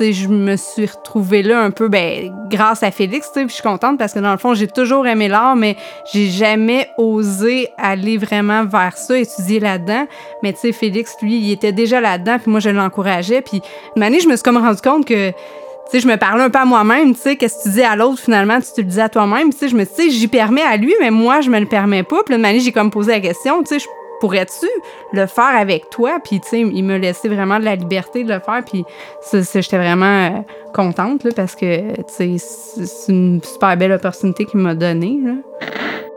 je 0.00 0.28
me 0.28 0.56
suis 0.56 0.86
retrouvée 0.86 1.42
là 1.42 1.60
un 1.60 1.70
peu 1.70 1.88
ben, 1.88 2.32
grâce 2.48 2.82
à 2.82 2.90
Félix. 2.90 3.30
Je 3.34 3.46
suis 3.48 3.62
contente 3.62 3.98
parce 3.98 4.12
que 4.12 4.18
dans 4.18 4.32
le 4.32 4.38
fond, 4.38 4.54
j'ai 4.54 4.68
toujours 4.68 5.06
aimé 5.06 5.28
l'art, 5.28 5.56
mais 5.56 5.76
j'ai 6.12 6.28
jamais 6.28 6.88
osé 6.98 7.68
aller 7.78 8.16
vraiment 8.16 8.64
vers 8.64 8.96
ça, 8.96 9.18
étudier 9.18 9.60
là-dedans. 9.60 10.06
Mais 10.42 10.52
tu 10.52 10.60
sais, 10.60 10.72
Félix, 10.72 11.14
lui, 11.22 11.36
il 11.36 11.52
était 11.52 11.72
déjà 11.72 12.00
là-dedans, 12.00 12.38
puis 12.38 12.50
moi, 12.50 12.60
je 12.60 12.70
l'encourageais. 12.70 13.42
Puis 13.42 13.60
une 13.96 14.02
année, 14.02 14.20
je 14.20 14.28
me 14.28 14.36
suis 14.36 14.42
comme 14.42 14.56
rendu 14.56 14.80
compte 14.80 15.06
que 15.06 15.30
tu 15.30 15.36
sais, 15.90 16.00
je 16.00 16.08
me 16.08 16.16
parlais 16.16 16.42
un 16.42 16.50
peu 16.50 16.58
à 16.58 16.64
moi-même, 16.64 17.14
tu 17.14 17.20
sais, 17.20 17.36
qu'est-ce 17.36 17.58
que 17.58 17.62
tu 17.64 17.74
dis 17.74 17.82
à 17.82 17.94
l'autre, 17.94 18.18
finalement, 18.18 18.58
tu 18.58 18.72
te 18.74 18.80
le 18.80 18.86
dis 18.86 19.00
à 19.00 19.10
toi-même. 19.10 19.52
Tu 19.52 19.58
sais, 19.58 19.68
je 19.68 19.76
me 19.76 19.84
dis, 19.84 20.10
j'y 20.10 20.28
permets 20.28 20.62
à 20.62 20.78
lui, 20.78 20.94
mais 20.98 21.10
moi, 21.10 21.42
je 21.42 21.50
me 21.50 21.60
le 21.60 21.66
permets 21.66 22.02
pas. 22.02 22.22
Puis 22.24 22.34
une 22.34 22.44
année, 22.44 22.60
j'ai 22.60 22.72
comme 22.72 22.90
posé 22.90 23.12
la 23.12 23.20
question, 23.20 23.62
tu 23.62 23.78
sais, 23.78 23.86
pourrais-tu 24.20 24.66
le 25.12 25.26
faire 25.26 25.56
avec 25.56 25.90
toi? 25.90 26.18
Puis, 26.22 26.40
tu 26.40 26.48
sais, 26.48 26.60
il 26.60 26.84
me 26.84 26.96
laissait 26.96 27.28
vraiment 27.28 27.58
de 27.58 27.64
la 27.64 27.76
liberté 27.76 28.24
de 28.24 28.32
le 28.32 28.40
faire. 28.40 28.62
Puis, 28.64 28.84
j'étais 29.32 29.78
vraiment 29.78 30.26
euh, 30.26 30.40
contente, 30.72 31.24
là, 31.24 31.30
parce 31.34 31.54
que, 31.54 31.94
tu 31.96 32.38
sais, 32.38 32.86
c'est 32.86 33.12
une 33.12 33.42
super 33.42 33.76
belle 33.76 33.92
opportunité 33.92 34.44
qu'il 34.44 34.60
m'a 34.60 34.74
donnée, 34.74 35.20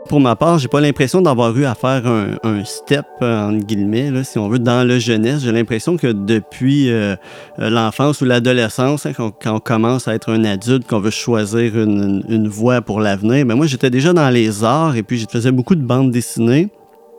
Pour 0.08 0.20
ma 0.20 0.36
part, 0.36 0.58
j'ai 0.58 0.68
pas 0.68 0.80
l'impression 0.80 1.20
d'avoir 1.20 1.56
eu 1.56 1.64
à 1.64 1.74
faire 1.74 2.02
un, 2.06 2.64
step, 2.64 3.04
euh, 3.22 3.48
entre 3.48 3.64
guillemets, 3.64 4.10
là, 4.10 4.24
si 4.24 4.38
on 4.38 4.48
veut, 4.48 4.58
dans 4.58 4.86
le 4.86 4.98
jeunesse. 4.98 5.42
J'ai 5.42 5.52
l'impression 5.52 5.96
que 5.96 6.08
depuis 6.08 6.90
euh, 6.90 7.16
l'enfance 7.58 8.20
ou 8.20 8.24
l'adolescence, 8.24 9.06
hein, 9.06 9.12
quand, 9.12 9.32
on 9.44 9.60
commence 9.60 10.08
à 10.08 10.14
être 10.14 10.32
un 10.32 10.44
adulte, 10.44 10.86
qu'on 10.86 11.00
veut 11.00 11.10
choisir 11.10 11.78
une, 11.78 12.24
une 12.28 12.48
voie 12.48 12.80
pour 12.80 13.00
l'avenir, 13.00 13.44
ben 13.44 13.54
moi, 13.54 13.66
j'étais 13.66 13.90
déjà 13.90 14.12
dans 14.12 14.30
les 14.30 14.64
arts 14.64 14.96
et 14.96 15.02
puis 15.02 15.18
je 15.18 15.26
faisais 15.30 15.52
beaucoup 15.52 15.74
de 15.74 15.82
bandes 15.82 16.10
dessinées. 16.10 16.68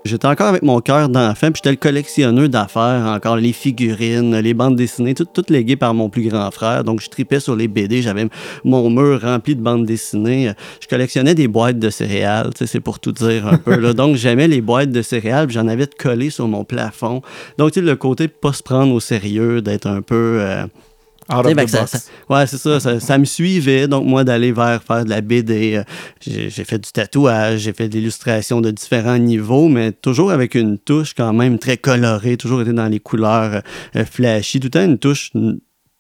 J'étais 0.10 0.26
encore 0.26 0.48
avec 0.48 0.64
mon 0.64 0.82
cœur 0.82 1.08
d'enfant, 1.08 1.52
puis 1.52 1.58
j'étais 1.58 1.70
le 1.70 1.76
collectionneur 1.76 2.50
d'affaires, 2.50 3.06
encore 3.06 3.36
les 3.36 3.54
figurines, 3.54 4.36
les 4.38 4.56
bandes 4.56 4.76
dessinées, 4.76 5.14
tout, 5.14 5.26
tout 5.26 5.44
légué 5.50 5.76
par 5.76 5.94
mon 5.94 6.10
plus 6.10 6.28
grand 6.28 6.50
frère. 6.50 6.84
Donc, 6.84 7.00
je 7.00 7.10
tripais 7.10 7.40
sur 7.40 7.56
les 7.56 7.68
BD, 7.68 8.02
j'avais 8.02 8.28
mon 8.64 8.90
mur 8.90 9.22
rempli 9.22 9.56
de 9.56 9.62
bandes 9.62 9.86
dessinées. 9.86 10.54
Je 10.82 10.88
collectionnais 10.88 11.36
des 11.36 11.48
boîtes 11.48 11.78
de 11.78 11.92
céréales, 11.92 12.50
c'est 12.56 12.80
pour 12.80 13.00
tout 13.00 13.12
dire 13.12 13.46
un 13.48 13.58
peu. 13.58 13.76
Là. 13.76 13.94
Donc, 14.00 14.16
j'aimais 14.16 14.48
les 14.48 14.62
boîtes 14.62 14.90
de 14.90 15.04
céréales, 15.04 15.46
puis 15.46 15.54
j'en 15.54 15.68
avais 15.68 15.86
de 15.86 15.94
collées 15.94 16.32
sur 16.32 16.48
mon 16.48 16.64
plafond. 16.64 17.22
Donc, 17.60 17.72
tu 17.72 17.80
sais, 17.80 17.86
le 17.86 17.96
côté 17.96 18.26
de 18.26 18.32
pas 18.32 18.54
se 18.54 18.64
prendre 18.64 18.92
au 18.92 19.00
sérieux, 19.00 19.62
d'être 19.62 19.86
un 19.86 20.02
peu... 20.02 20.40
Euh, 20.42 20.66
ouais, 22.30 22.48
c'est 22.48 22.58
ça, 22.58 23.00
ça, 23.00 23.18
me 23.18 23.26
suivait, 23.26 23.88
donc 23.88 24.06
moi, 24.06 24.24
d'aller 24.24 24.52
vers 24.52 24.82
faire 24.82 25.06
de 25.06 25.10
la 25.10 25.22
BD. 25.22 25.76
Euh, 25.76 25.84
j'ai 26.22 26.64
fait 26.64 26.80
du 26.80 26.92
tatouage, 26.92 27.62
j'ai 27.62 27.74
fait 27.74 27.88
de 27.88 27.96
l'illustration 27.96 28.62
de 28.62 28.72
différents 28.72 29.18
niveaux, 29.18 29.68
mais 29.68 29.92
toujours 29.92 30.32
avec 30.32 30.56
une 30.56 30.78
touche 30.78 31.14
quand 31.14 31.34
même 31.34 31.60
très 31.60 31.78
colorée, 31.78 32.38
toujours 32.38 32.62
été 32.62 32.74
dans 32.74 32.88
les 32.88 33.00
couleurs 33.00 33.62
euh, 33.96 34.06
flashy, 34.06 34.60
tout 34.60 34.68
le 34.68 34.72
temps 34.72 34.86
une 34.86 34.98
touche 34.98 35.32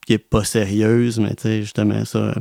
qui 0.05 0.13
est 0.13 0.17
pas 0.17 0.43
sérieuse, 0.43 1.19
mais 1.19 1.35
tu 1.35 1.43
sais, 1.43 1.61
justement, 1.61 2.03
ça. 2.05 2.33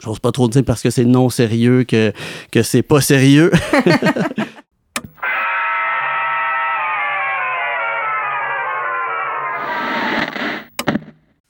J'ose 0.00 0.20
pas 0.20 0.30
trop 0.30 0.48
dire 0.48 0.62
parce 0.64 0.80
que 0.80 0.90
c'est 0.90 1.04
non 1.04 1.28
sérieux 1.28 1.82
que, 1.82 2.12
que 2.52 2.62
c'est 2.62 2.82
pas 2.82 3.00
sérieux. 3.00 3.50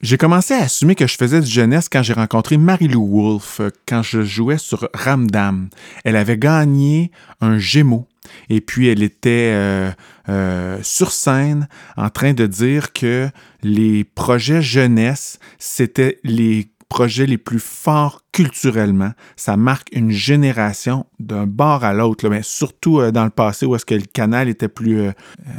J'ai 0.01 0.17
commencé 0.17 0.55
à 0.55 0.63
assumer 0.63 0.95
que 0.95 1.09
je 1.09 1.17
faisais 1.17 1.41
du 1.41 1.51
jeunesse 1.51 1.89
quand 1.89 2.05
j'ai 2.05 2.13
rencontré 2.13 2.57
Marie-Lou 2.57 3.05
Wolfe, 3.05 3.61
quand 3.87 4.03
je 4.03 4.23
jouais 4.23 4.59
sur 4.59 4.89
Ramdam. 4.95 5.71
Elle 6.05 6.15
avait 6.15 6.39
gagné 6.39 7.11
un 7.41 7.59
Gémeaux. 7.59 8.07
Et 8.49 8.61
puis 8.61 8.89
elle 8.89 9.03
était 9.03 9.53
euh, 9.55 9.91
euh, 10.29 10.79
sur 10.83 11.11
scène 11.11 11.67
en 11.97 12.11
train 12.11 12.33
de 12.33 12.47
dire 12.47 12.93
que 12.93 13.29
les 13.63 14.05
projets 14.05 14.63
jeunesse, 14.63 15.41
c'était 15.59 16.21
les 16.23 16.71
projets 16.89 17.27
les 17.27 17.39
plus 17.39 17.59
forts 17.59 18.23
culturellement. 18.33 19.11
Ça 19.37 19.57
marque 19.57 19.89
une 19.93 20.11
génération 20.11 21.07
d'un 21.19 21.47
bord 21.47 21.85
à 21.85 21.93
l'autre, 21.93 22.29
mais 22.29 22.43
surtout 22.43 23.01
euh, 23.01 23.11
dans 23.11 23.25
le 23.25 23.31
passé 23.31 23.67
où 23.67 23.75
est-ce 23.75 23.85
que 23.85 23.95
le 23.95 24.03
canal 24.03 24.49
était 24.49 24.69
plus... 24.69 25.11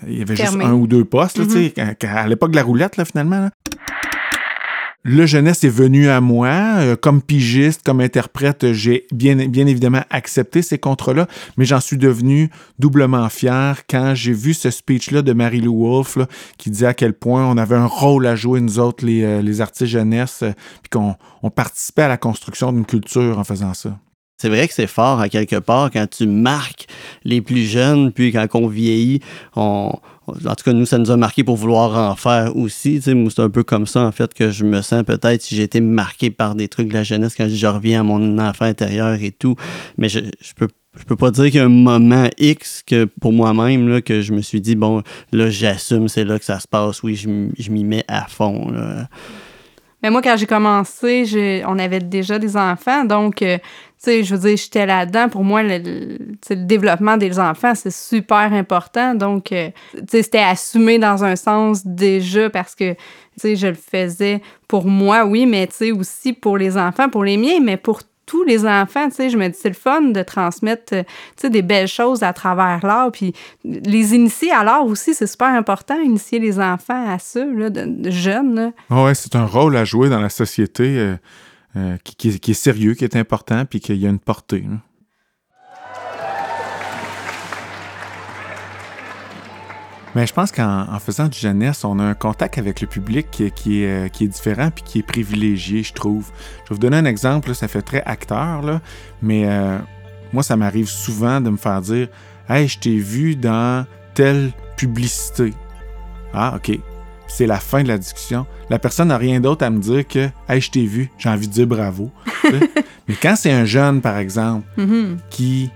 il 0.08 0.18
y 0.18 0.22
avait 0.22 0.36
juste 0.36 0.56
un 0.62 0.74
ou 0.74 0.88
deux 0.88 1.06
postes, 1.06 1.40
mm-hmm. 1.40 2.08
à 2.08 2.28
l'époque 2.28 2.52
de 2.52 2.56
la 2.56 2.64
roulette, 2.64 2.96
là, 2.96 3.04
finalement. 3.04 3.50
Le 5.04 5.26
jeunesse 5.26 5.64
est 5.64 5.70
venu 5.70 6.10
à 6.10 6.20
moi. 6.20 6.50
Euh, 6.50 6.96
comme 6.98 7.22
pigiste, 7.22 7.84
comme 7.84 8.02
interprète, 8.02 8.74
j'ai 8.74 9.08
bien, 9.14 9.36
bien 9.48 9.66
évidemment 9.66 10.04
accepté 10.10 10.62
ces 10.62 10.78
contrats-là, 10.78 11.26
mais 11.56 11.64
j'en 11.64 11.80
suis 11.80 11.98
devenu 11.98 12.50
doublement 12.80 13.30
fier 13.30 13.84
quand 13.90 14.14
j'ai 14.14 14.34
vu 14.34 14.54
ce 14.54 14.70
speech-là 14.70 15.22
de 15.22 15.32
Marie-Lou 15.32 15.88
Wolfe 15.88 16.18
qui 16.58 16.70
disait 16.70 16.88
à 16.88 16.94
quel 16.94 17.14
point 17.14 17.46
on 17.46 17.58
avait 17.58 17.78
un 17.78 17.86
rôle 17.86 18.28
à 18.28 18.36
jouer, 18.36 18.60
nous 18.60 18.78
autres, 18.78 19.06
les, 19.06 19.24
euh, 19.24 19.42
les 19.42 19.62
artistes 19.62 19.86
jeunesse, 19.86 20.42
euh, 20.44 20.52
puis 20.82 20.90
qu'on 20.90 21.16
on 21.44 21.50
participait 21.50 22.04
à 22.04 22.10
la 22.10 22.18
construction 22.18 22.74
d'une 22.74 22.86
culture 22.86 23.40
en 23.40 23.46
faisant 23.46 23.74
ça. 23.74 23.98
C'est 24.42 24.50
vrai 24.50 24.70
que 24.70 24.74
c'est 24.74 24.88
fort 24.88 25.20
à 25.20 25.28
quelque 25.28 25.58
part 25.58 25.92
quand 25.92 26.10
tu 26.10 26.26
marques 26.26 26.88
les 27.26 27.42
plus 27.42 27.66
jeunes, 27.66 28.14
puis 28.14 28.32
quand 28.32 28.48
on 28.54 28.68
vieillit, 28.68 29.22
on, 29.58 29.92
en 30.46 30.56
tout 30.56 30.64
cas, 30.64 30.74
nous, 30.74 30.86
ça 30.86 30.98
nous 30.98 31.12
a 31.12 31.18
marqué 31.18 31.44
pour 31.44 31.56
vouloir 31.56 32.12
en 32.12 32.16
faire 32.16 32.56
aussi. 32.56 33.02
C'est 33.02 33.40
un 33.40 33.50
peu 33.50 33.64
comme 33.64 33.88
ça, 33.88 34.06
en 34.06 34.12
fait, 34.12 34.34
que 34.34 34.52
je 34.52 34.66
me 34.66 34.82
sens 34.82 35.04
peut-être 35.04 35.42
si 35.42 35.56
j'ai 35.56 35.64
été 35.64 35.82
marqué 35.82 36.30
par 36.32 36.56
des 36.56 36.68
trucs 36.68 36.90
de 36.90 36.94
la 36.94 37.04
jeunesse 37.04 37.36
quand 37.36 37.48
je 37.50 37.68
reviens 37.68 38.02
à 38.02 38.04
mon 38.04 38.38
enfant 38.40 38.66
intérieur 38.66 39.22
et 39.22 39.32
tout. 39.32 39.56
Mais 39.98 40.10
je, 40.10 40.20
je 40.42 40.54
peux 40.56 40.68
je 40.98 41.04
peux 41.04 41.16
pas 41.16 41.32
dire 41.32 41.46
qu'il 41.46 41.56
y 41.56 41.60
a 41.60 41.66
un 41.66 41.70
moment 41.70 42.28
X 42.40 42.84
que 42.86 43.06
pour 43.06 43.32
moi-même 43.32 44.02
que 44.02 44.22
je 44.22 44.34
me 44.34 44.42
suis 44.42 44.60
dit 44.60 44.76
bon 44.76 45.04
là 45.32 45.50
j'assume 45.50 46.08
c'est 46.08 46.26
là 46.26 46.40
que 46.40 46.46
ça 46.46 46.60
se 46.60 46.68
passe 46.68 47.04
oui 47.04 47.16
je, 47.16 47.70
m'y 47.70 47.84
mets 47.84 48.04
à 48.08 48.26
fond 48.28 48.74
mais 50.02 50.10
moi 50.10 50.22
quand 50.22 50.36
j'ai 50.38 50.46
commencé 50.46 51.64
on 51.68 51.78
avait 51.80 52.00
déjà 52.00 52.40
des 52.40 52.56
enfants 52.58 53.06
donc 53.06 53.42
euh, 53.42 53.58
sais, 54.00 54.24
je 54.24 54.34
veux 54.34 54.50
dire, 54.50 54.58
j'étais 54.58 54.86
là-dedans. 54.86 55.30
Pour 55.30 55.44
moi, 55.44 55.62
le, 55.62 55.78
le, 55.78 56.56
développement 56.56 57.18
des 57.18 57.38
enfants, 57.38 57.76
c'est 57.76 57.92
super 57.92 58.54
important. 58.54 59.14
Donc, 59.14 59.52
euh, 59.52 59.70
tu 59.94 60.00
sais, 60.10 60.24
c'était 60.24 60.40
assumé 60.40 60.98
dans 60.98 61.24
un 61.24 61.36
sens 61.36 61.86
déjà 61.86 62.50
parce 62.50 62.76
que, 62.76 62.94
tu 62.94 63.00
sais, 63.38 63.56
je 63.56 63.68
le 63.68 63.74
faisais 63.74 64.42
pour 64.68 64.86
moi, 64.86 65.26
oui, 65.26 65.46
mais 65.46 65.68
tu 65.68 65.76
sais, 65.76 65.92
aussi 65.92 66.34
pour 66.34 66.58
les 66.58 66.78
enfants, 66.78 67.10
pour 67.10 67.26
les 67.26 67.38
miens, 67.38 67.60
mais 67.62 67.78
pour 67.78 68.02
tous 68.30 68.44
les 68.44 68.64
enfants, 68.64 69.10
tu 69.10 69.16
sais, 69.16 69.30
je 69.32 69.38
me 69.38 69.48
dis, 69.48 69.58
c'est 69.60 69.70
le 69.70 69.76
fun 69.76 70.02
de 70.02 70.22
transmettre, 70.22 70.84
tu 70.90 71.04
sais, 71.36 71.50
des 71.50 71.64
belles 71.64 71.88
choses 71.88 72.22
à 72.22 72.32
travers 72.32 72.86
l'art, 72.86 73.12
puis 73.12 73.34
les 73.64 74.14
initier 74.14 74.52
à 74.52 74.64
l'art 74.64 74.86
aussi, 74.86 75.16
c'est 75.16 75.26
super 75.26 75.48
important, 75.48 76.00
initier 76.00 76.38
les 76.38 76.60
enfants 76.60 77.10
à 77.10 77.18
ça, 77.18 77.44
jeunes, 78.04 78.72
Oui, 78.92 79.12
c'est 79.16 79.36
un 79.36 79.46
rôle 79.46 79.76
à 79.76 79.84
jouer 79.84 80.10
dans 80.10 80.20
la 80.20 80.30
société. 80.30 80.98
Euh, 81.00 81.16
euh, 81.76 81.98
qui, 82.04 82.30
est 82.30 82.54
sérieux, 82.54 82.96
qui 82.96 83.04
est 83.04 83.16
important, 83.16 83.64
puis 83.64 83.80
qu'il 83.80 83.98
y 83.98 84.08
a 84.08 84.10
une 84.10 84.18
portée. 84.18 84.66
Mais 90.16 90.26
je 90.26 90.34
pense 90.34 90.52
qu'en 90.52 90.86
faisant 91.00 91.28
du 91.28 91.38
jeunesse, 91.38 91.84
on 91.84 92.00
a 92.00 92.04
un 92.04 92.14
contact 92.16 92.58
avec 92.58 92.82
le 92.82 92.88
public 92.88 93.28
qui, 93.30 93.84
est, 93.84 93.88
euh, 93.88 94.08
qui 94.08 94.24
est, 94.24 94.28
différent 94.28 94.72
puis 94.72 94.84
qui 94.84 95.00
est 95.00 95.04
privilégié, 95.04 95.84
je 95.84 95.94
trouve. 95.94 96.32
Je 96.64 96.70
vais 96.70 96.76
vous 96.76 96.80
donner 96.80 96.98
un 96.98 97.06
exemple, 97.06 97.54
ça 97.54 97.68
fait 97.68 97.82
très 97.82 98.04
acteur, 98.04 98.62
là, 98.64 98.82
mais 99.22 99.44
euh, 99.48 99.78
moi, 100.34 100.42
ça 100.42 100.56
m'arrive 100.56 100.88
souvent 100.88 101.42
de 101.42 101.50
me 101.50 101.58
faire 101.58 101.82
dire 101.82 102.08
Hey, 102.50 102.68
je 102.68 102.80
t'ai 102.80 102.98
vu 102.98 103.36
dans 103.36 103.86
telle 104.16 104.52
publicité. 104.76 105.54
Ah, 106.34 106.54
OK 106.56 106.80
c'est 107.30 107.48
la 107.48 107.60
fin 107.60 107.84
de 107.84 107.88
la 107.88 107.98
discussion. 107.98 108.46
La 108.70 108.80
personne 108.80 109.10
n'a 109.10 109.18
rien 109.18 109.40
d'autre 109.40 109.64
à 109.64 109.70
me 109.70 109.80
dire 109.80 110.06
que 110.08 110.30
Hey, 110.50 110.60
je 110.60 110.72
t'ai 110.72 110.86
vu, 110.86 111.10
j'ai 111.18 111.30
envie 111.30 111.48
de 111.48 111.54
dire 111.54 111.68
bravo. 111.68 112.12
Mais 113.08 113.16
quand 113.22 113.36
c'est 113.36 113.52
un 113.52 113.66
jeune, 113.66 114.02
par 114.02 114.18
exemple, 114.18 114.66
mm-hmm. 114.78 115.18
qui. 115.30 115.70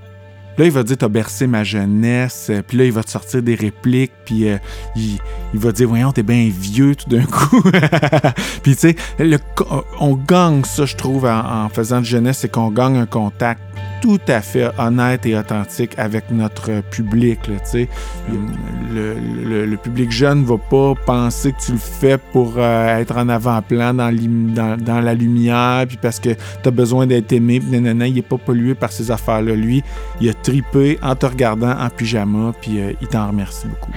Là, 0.57 0.65
il 0.65 0.71
va 0.71 0.83
dire 0.83 0.97
T'as 0.97 1.07
bercé 1.07 1.47
ma 1.47 1.63
jeunesse, 1.63 2.51
puis 2.67 2.77
là, 2.77 2.85
il 2.85 2.91
va 2.91 3.03
te 3.03 3.09
sortir 3.09 3.41
des 3.41 3.55
répliques, 3.55 4.11
puis 4.25 4.47
euh, 4.47 4.57
il, 4.95 5.19
va 5.53 5.71
dire 5.71 5.87
Voyons, 5.87 6.11
t'es 6.11 6.23
bien 6.23 6.49
vieux 6.51 6.95
tout 6.95 7.09
d'un 7.09 7.23
coup. 7.25 7.63
puis, 8.61 8.75
tu 8.75 8.95
sais, 8.95 8.95
on 9.99 10.15
gagne 10.15 10.63
ça, 10.63 10.85
je 10.85 10.95
trouve, 10.95 11.25
en, 11.25 11.65
en 11.65 11.69
faisant 11.69 11.99
de 11.99 12.05
jeunesse, 12.05 12.39
c'est 12.39 12.51
qu'on 12.51 12.69
gagne 12.69 12.97
un 12.97 13.05
contact 13.05 13.61
tout 14.03 14.19
à 14.27 14.41
fait 14.41 14.69
honnête 14.77 15.25
et 15.25 15.33
authentique 15.33 15.97
avec 15.97 16.29
notre 16.29 16.81
public. 16.91 17.39
Là, 17.47 17.55
le, 18.93 19.15
le, 19.45 19.65
le, 19.65 19.77
public 19.77 20.11
jeune 20.11 20.41
ne 20.41 20.45
va 20.45 20.57
pas 20.57 20.93
penser 21.05 21.53
que 21.53 21.61
tu 21.61 21.71
le 21.71 21.77
fais 21.77 22.17
pour 22.17 22.55
euh, 22.57 22.97
être 22.97 23.15
en 23.15 23.29
avant-plan 23.29 23.93
dans, 23.93 24.13
dans, 24.13 24.75
dans, 24.75 24.99
la 24.99 25.13
lumière, 25.13 25.85
puis 25.87 25.97
parce 26.01 26.19
que 26.19 26.31
tu 26.31 26.67
as 26.67 26.71
besoin 26.71 27.07
d'être 27.07 27.31
aimé, 27.31 27.61
puis 27.61 27.71
nanana, 27.71 28.05
il 28.05 28.15
n'est 28.15 28.21
pas 28.21 28.37
pollué 28.37 28.75
par 28.75 28.91
ces 28.91 29.09
affaires-là. 29.09 29.55
Lui, 29.55 29.81
il 30.19 30.29
a 30.29 30.33
tripé 30.33 30.99
en 31.01 31.15
te 31.15 31.25
regardant 31.25 31.71
en 31.71 31.89
pyjama, 31.89 32.51
puis 32.59 32.81
euh, 32.81 32.91
il 33.01 33.07
t'en 33.07 33.29
remercie 33.29 33.67
beaucoup. 33.67 33.91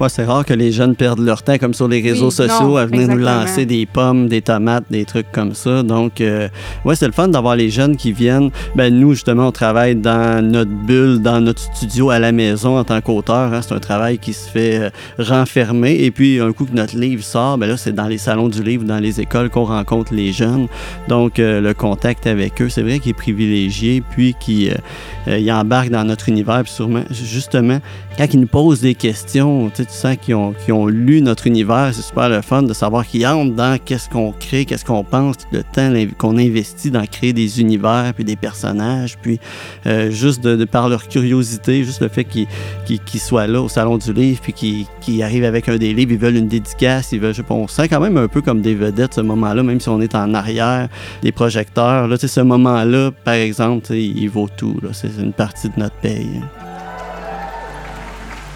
Ouais, 0.00 0.08
c'est 0.08 0.24
rare 0.24 0.44
que 0.44 0.52
les 0.52 0.72
jeunes 0.72 0.96
perdent 0.96 1.20
leur 1.20 1.44
temps 1.44 1.56
comme 1.56 1.72
sur 1.72 1.86
les 1.86 2.00
réseaux 2.00 2.32
sociaux 2.32 2.76
à 2.76 2.84
venir 2.84 3.06
nous 3.06 3.18
lancer 3.18 3.64
des 3.64 3.86
pommes, 3.86 4.28
des 4.28 4.42
tomates, 4.42 4.84
des 4.90 5.04
trucs 5.04 5.30
comme 5.30 5.54
ça. 5.54 5.84
Donc, 5.84 6.20
euh, 6.20 6.48
ouais, 6.84 6.96
c'est 6.96 7.06
le 7.06 7.12
fun 7.12 7.28
d'avoir 7.28 7.54
les 7.54 7.70
jeunes 7.70 7.96
qui 7.96 8.10
viennent. 8.10 8.50
Ben, 8.74 8.92
nous, 8.92 9.12
justement, 9.12 9.48
on 9.48 9.52
travaille 9.52 9.94
dans 9.94 10.44
notre 10.44 10.72
bulle, 10.72 11.22
dans 11.22 11.40
notre 11.40 11.60
studio 11.60 12.10
à 12.10 12.18
la 12.18 12.32
maison 12.32 12.76
en 12.76 12.82
tant 12.82 13.00
qu'auteur. 13.00 13.52
Hein. 13.52 13.60
C'est 13.62 13.74
un 13.74 13.78
travail 13.78 14.18
qui 14.18 14.32
se 14.32 14.50
fait 14.50 14.80
euh, 14.80 14.90
renfermer. 15.18 15.94
Et 16.02 16.10
puis, 16.10 16.40
un 16.40 16.52
coup 16.52 16.64
que 16.64 16.74
notre 16.74 16.96
livre 16.96 17.22
sort, 17.22 17.56
ben 17.56 17.68
là, 17.68 17.76
c'est 17.76 17.94
dans 17.94 18.08
les 18.08 18.18
salons 18.18 18.48
du 18.48 18.64
livre, 18.64 18.82
dans 18.84 18.98
les 18.98 19.20
écoles 19.20 19.48
qu'on 19.48 19.64
rencontre 19.64 20.12
les 20.12 20.32
jeunes. 20.32 20.66
Donc, 21.06 21.38
euh, 21.38 21.60
le 21.60 21.72
contact 21.72 22.26
avec 22.26 22.60
eux, 22.60 22.68
c'est 22.68 22.82
vrai 22.82 22.98
qu'il 22.98 23.10
est 23.10 23.14
privilégié, 23.14 24.02
puis 24.10 24.34
qui 24.40 24.70
euh, 25.28 25.52
embarque 25.52 25.90
dans 25.90 26.04
notre 26.04 26.28
univers. 26.28 26.64
Puis 26.64 26.72
sûrement, 26.72 27.04
justement, 27.10 27.78
quand 28.18 28.26
ils 28.32 28.40
nous 28.40 28.48
posent 28.48 28.80
des 28.80 28.94
questions, 28.94 29.70
tu, 29.74 29.83
sens 29.90 30.16
qu'ils 30.20 30.34
ont, 30.34 30.54
ont, 30.70 30.86
lu 30.86 31.22
notre 31.22 31.46
univers, 31.46 31.90
c'est 31.92 32.02
super 32.02 32.28
le 32.28 32.42
fun 32.42 32.62
de 32.62 32.72
savoir 32.72 33.06
qu'ils 33.06 33.26
entrent 33.26 33.54
dans 33.54 33.78
qu'est-ce 33.82 34.10
qu'on 34.10 34.32
crée, 34.32 34.64
qu'est-ce 34.64 34.84
qu'on 34.84 35.04
pense, 35.04 35.36
le 35.52 35.62
temps 35.62 35.92
qu'on 36.18 36.36
investit 36.36 36.90
dans 36.90 37.06
créer 37.06 37.32
des 37.32 37.60
univers, 37.60 38.12
puis 38.14 38.24
des 38.24 38.36
personnages, 38.36 39.16
puis 39.18 39.38
euh, 39.86 40.10
juste 40.10 40.42
de, 40.42 40.64
par 40.64 40.88
leur 40.88 41.08
curiosité, 41.08 41.84
juste 41.84 42.02
le 42.02 42.08
fait 42.08 42.24
qu'ils 42.24 42.48
soient 43.20 43.46
là 43.46 43.62
au 43.62 43.68
Salon 43.68 43.96
du 43.98 44.12
Livre, 44.12 44.40
puis 44.42 44.52
qu'ils 45.00 45.22
arrivent 45.22 45.44
avec 45.44 45.68
un 45.68 45.76
des 45.76 45.94
livres, 45.94 46.12
ils 46.12 46.18
veulent 46.18 46.36
une 46.36 46.48
dédicace, 46.48 47.12
ils 47.12 47.20
veulent, 47.20 47.32
je 47.32 47.38
sais 47.38 47.42
pas, 47.42 47.54
on 47.54 47.68
sent 47.68 47.88
quand 47.88 48.00
même 48.00 48.16
un 48.16 48.28
peu 48.28 48.42
comme 48.42 48.60
des 48.60 48.74
vedettes 48.74 49.14
ce 49.14 49.20
moment-là, 49.20 49.62
même 49.62 49.80
si 49.80 49.88
on 49.88 50.00
est 50.00 50.14
en 50.14 50.34
arrière 50.34 50.88
des 51.22 51.32
projecteurs. 51.32 52.08
Là, 52.08 52.16
ce 52.26 52.40
moment-là, 52.40 53.10
par 53.24 53.34
exemple, 53.34 53.92
il 53.94 54.28
vaut 54.28 54.48
tout. 54.48 54.80
C'est 54.92 55.10
une 55.18 55.32
partie 55.32 55.68
de 55.68 55.74
notre 55.78 55.96
paye. 55.96 56.40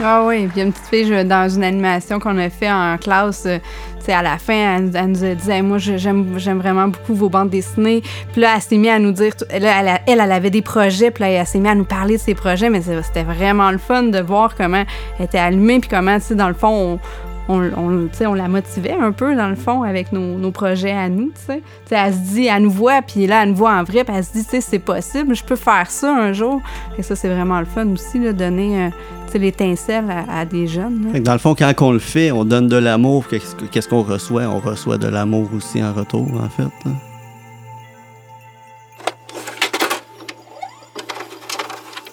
Ah 0.01 0.23
oui, 0.25 0.47
puis 0.47 0.53
il 0.55 0.59
y 0.59 0.63
a 0.63 0.65
une 0.67 0.73
petite 0.73 0.87
fille 0.87 1.25
dans 1.25 1.49
une 1.49 1.65
animation 1.65 2.21
qu'on 2.21 2.39
a 2.39 2.49
fait 2.51 2.71
en 2.71 2.97
classe, 2.99 3.47
euh, 3.47 3.59
tu 3.99 4.05
sais, 4.05 4.13
à 4.13 4.23
la 4.23 4.39
fin, 4.39 4.77
elle, 4.77 5.07
nous 5.09 5.25
a 5.25 5.35
dit 5.35 5.63
Moi, 5.63 5.79
j'aime 5.79 6.59
vraiment 6.59 6.87
beaucoup 6.87 7.15
vos 7.15 7.29
bandes 7.29 7.51
dessinées. 7.51 8.03
Puis 8.33 8.41
là, 8.41 8.53
elle 8.55 8.63
s'est 8.63 8.77
mise 8.77 8.91
à 8.91 9.01
nous 9.01 9.11
dire, 9.11 9.33
elle, 9.51 10.01
elle, 10.07 10.21
avait 10.21 10.51
des 10.51 10.63
projets, 10.63 11.11
puis 11.11 11.23
là, 11.25 11.31
elle 11.31 11.47
s'est 11.47 11.59
mise 11.59 11.73
à 11.73 11.75
nous 11.75 11.85
parler 11.85 12.17
de 12.17 12.21
ses 12.21 12.37
projets, 12.37 12.71
mais 12.71 12.81
c'était 12.81 13.25
vraiment 13.25 13.73
le 13.73 13.79
fun 13.79 14.05
de 14.05 14.21
voir 14.21 14.55
comment 14.55 14.85
elle 15.19 15.25
était 15.25 15.39
allumée, 15.39 15.81
puis 15.81 15.91
comment, 15.91 16.17
tu 16.21 16.27
sais, 16.27 16.35
dans 16.37 16.49
le 16.49 16.55
fond, 16.55 17.01
on, 17.49 18.35
la 18.35 18.49
motivait 18.49 18.97
un 19.01 19.11
peu, 19.11 19.35
dans 19.35 19.49
le 19.49 19.57
fond, 19.57 19.83
avec 19.83 20.13
nos, 20.13 20.51
projets 20.53 20.93
à 20.93 21.09
nous, 21.09 21.31
tu 21.31 21.41
sais. 21.47 21.63
Elle 21.91 22.15
se 22.15 22.19
dit, 22.19 22.47
elle 22.47 22.63
nous 22.63 22.71
voit, 22.71 23.03
puis 23.03 23.27
là, 23.27 23.43
elle 23.43 23.51
nous 23.51 23.57
voit 23.57 23.73
en 23.73 23.83
vrai, 23.83 24.05
puis 24.05 24.15
elle 24.17 24.25
se 24.25 24.33
dit, 24.33 24.45
c'est 24.61 24.79
possible, 24.79 25.35
je 25.35 25.43
peux 25.43 25.57
faire 25.57 25.91
ça 25.91 26.15
un 26.15 26.33
jour. 26.33 26.61
Et 26.99 27.03
ça, 27.03 27.17
c'est 27.17 27.29
vraiment 27.29 27.59
le 27.59 27.67
fun 27.67 27.87
aussi, 27.89 28.21
là, 28.21 28.33
donner 28.33 28.87
euh, 28.87 28.91
l'étincelle 29.37 30.11
à, 30.11 30.41
à 30.41 30.45
des 30.45 30.67
jeunes. 30.67 31.11
là. 31.13 31.21
Dans 31.21 31.33
le 31.33 31.39
fond, 31.39 31.55
quand 31.55 31.73
on 31.83 31.93
le 31.93 31.99
fait, 31.99 32.31
on 32.33 32.45
donne 32.45 32.69
de 32.69 32.77
l'amour. 32.77 33.27
Qu'est-ce 33.29 33.55
que- 33.57 33.65
qu'est-ce 33.67 33.89
qu'on 33.89 34.03
reçoit? 34.03 34.45
On 34.45 34.61
reçoit 34.61 34.97
de 34.97 35.09
l'amour 35.09 35.49
aussi 35.55 35.83
en 35.83 35.93
retour, 35.93 36.27
en 36.41 36.49
fait. 36.49 36.71
là. 36.87 36.93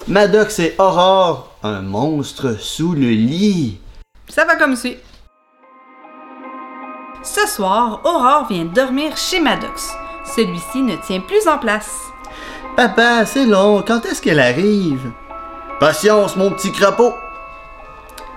Maddox 0.08 0.58
et 0.60 0.74
Aurore, 0.78 1.50
un 1.62 1.82
monstre 1.82 2.56
sous 2.60 2.92
le 2.92 3.08
lit. 3.10 3.78
Ça 4.28 4.44
va 4.44 4.56
comme 4.56 4.76
suit. 4.76 4.96
Ce 7.22 7.46
soir, 7.48 8.00
Aurore 8.04 8.46
vient 8.48 8.64
dormir 8.66 9.16
chez 9.16 9.40
Maddox. 9.40 9.92
Celui-ci 10.36 10.82
ne 10.82 10.94
tient 10.96 11.20
plus 11.20 11.46
en 11.48 11.58
place. 11.58 11.90
Papa, 12.76 13.24
c'est 13.26 13.46
long. 13.46 13.82
Quand 13.86 14.04
est-ce 14.06 14.22
qu'elle 14.22 14.38
arrive? 14.40 15.10
Patience, 15.78 16.36
mon 16.36 16.50
petit 16.52 16.72
crapaud. 16.72 17.14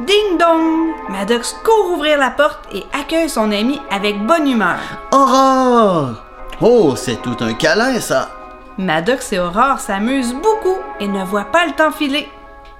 Ding 0.01 0.37
dong! 0.37 0.93
Maddox 1.07 1.53
court 1.63 1.91
ouvrir 1.93 2.17
la 2.17 2.31
porte 2.31 2.67
et 2.73 2.83
accueille 2.91 3.29
son 3.29 3.51
ami 3.53 3.79
avec 3.89 4.25
bonne 4.25 4.45
humeur. 4.45 4.79
Aurore! 5.13 6.15
Oh, 6.59 6.95
c'est 6.97 7.21
tout 7.21 7.37
un 7.39 7.53
câlin, 7.53 7.97
ça. 8.01 8.29
Maddox 8.77 9.31
et 9.31 9.39
Aurore 9.39 9.79
s'amusent 9.79 10.33
beaucoup 10.33 10.77
et 10.99 11.07
ne 11.07 11.23
voient 11.23 11.45
pas 11.45 11.65
le 11.65 11.71
temps 11.71 11.91
filer. 11.91 12.29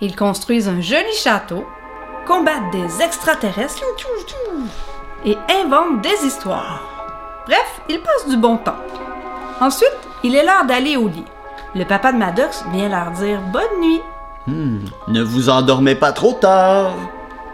Ils 0.01 0.15
construisent 0.17 0.67
un 0.67 0.81
joli 0.81 1.13
château, 1.13 1.65
combattent 2.27 2.71
des 2.73 3.01
extraterrestres 3.01 3.83
et 5.23 5.37
inventent 5.61 6.01
des 6.01 6.25
histoires. 6.25 6.81
Bref, 7.45 7.81
ils 7.87 8.01
passent 8.01 8.27
du 8.27 8.35
bon 8.35 8.57
temps. 8.57 8.75
Ensuite, 9.61 9.97
il 10.23 10.35
est 10.35 10.43
l'heure 10.43 10.65
d'aller 10.65 10.97
au 10.97 11.07
lit. 11.07 11.25
Le 11.75 11.85
papa 11.85 12.11
de 12.11 12.17
Maddox 12.17 12.65
vient 12.73 12.89
leur 12.89 13.11
dire 13.11 13.39
bonne 13.53 13.79
nuit. 13.79 14.01
Hmm, 14.47 14.79
ne 15.07 15.21
vous 15.21 15.49
endormez 15.49 15.95
pas 15.95 16.11
trop 16.11 16.33
tard. 16.33 16.93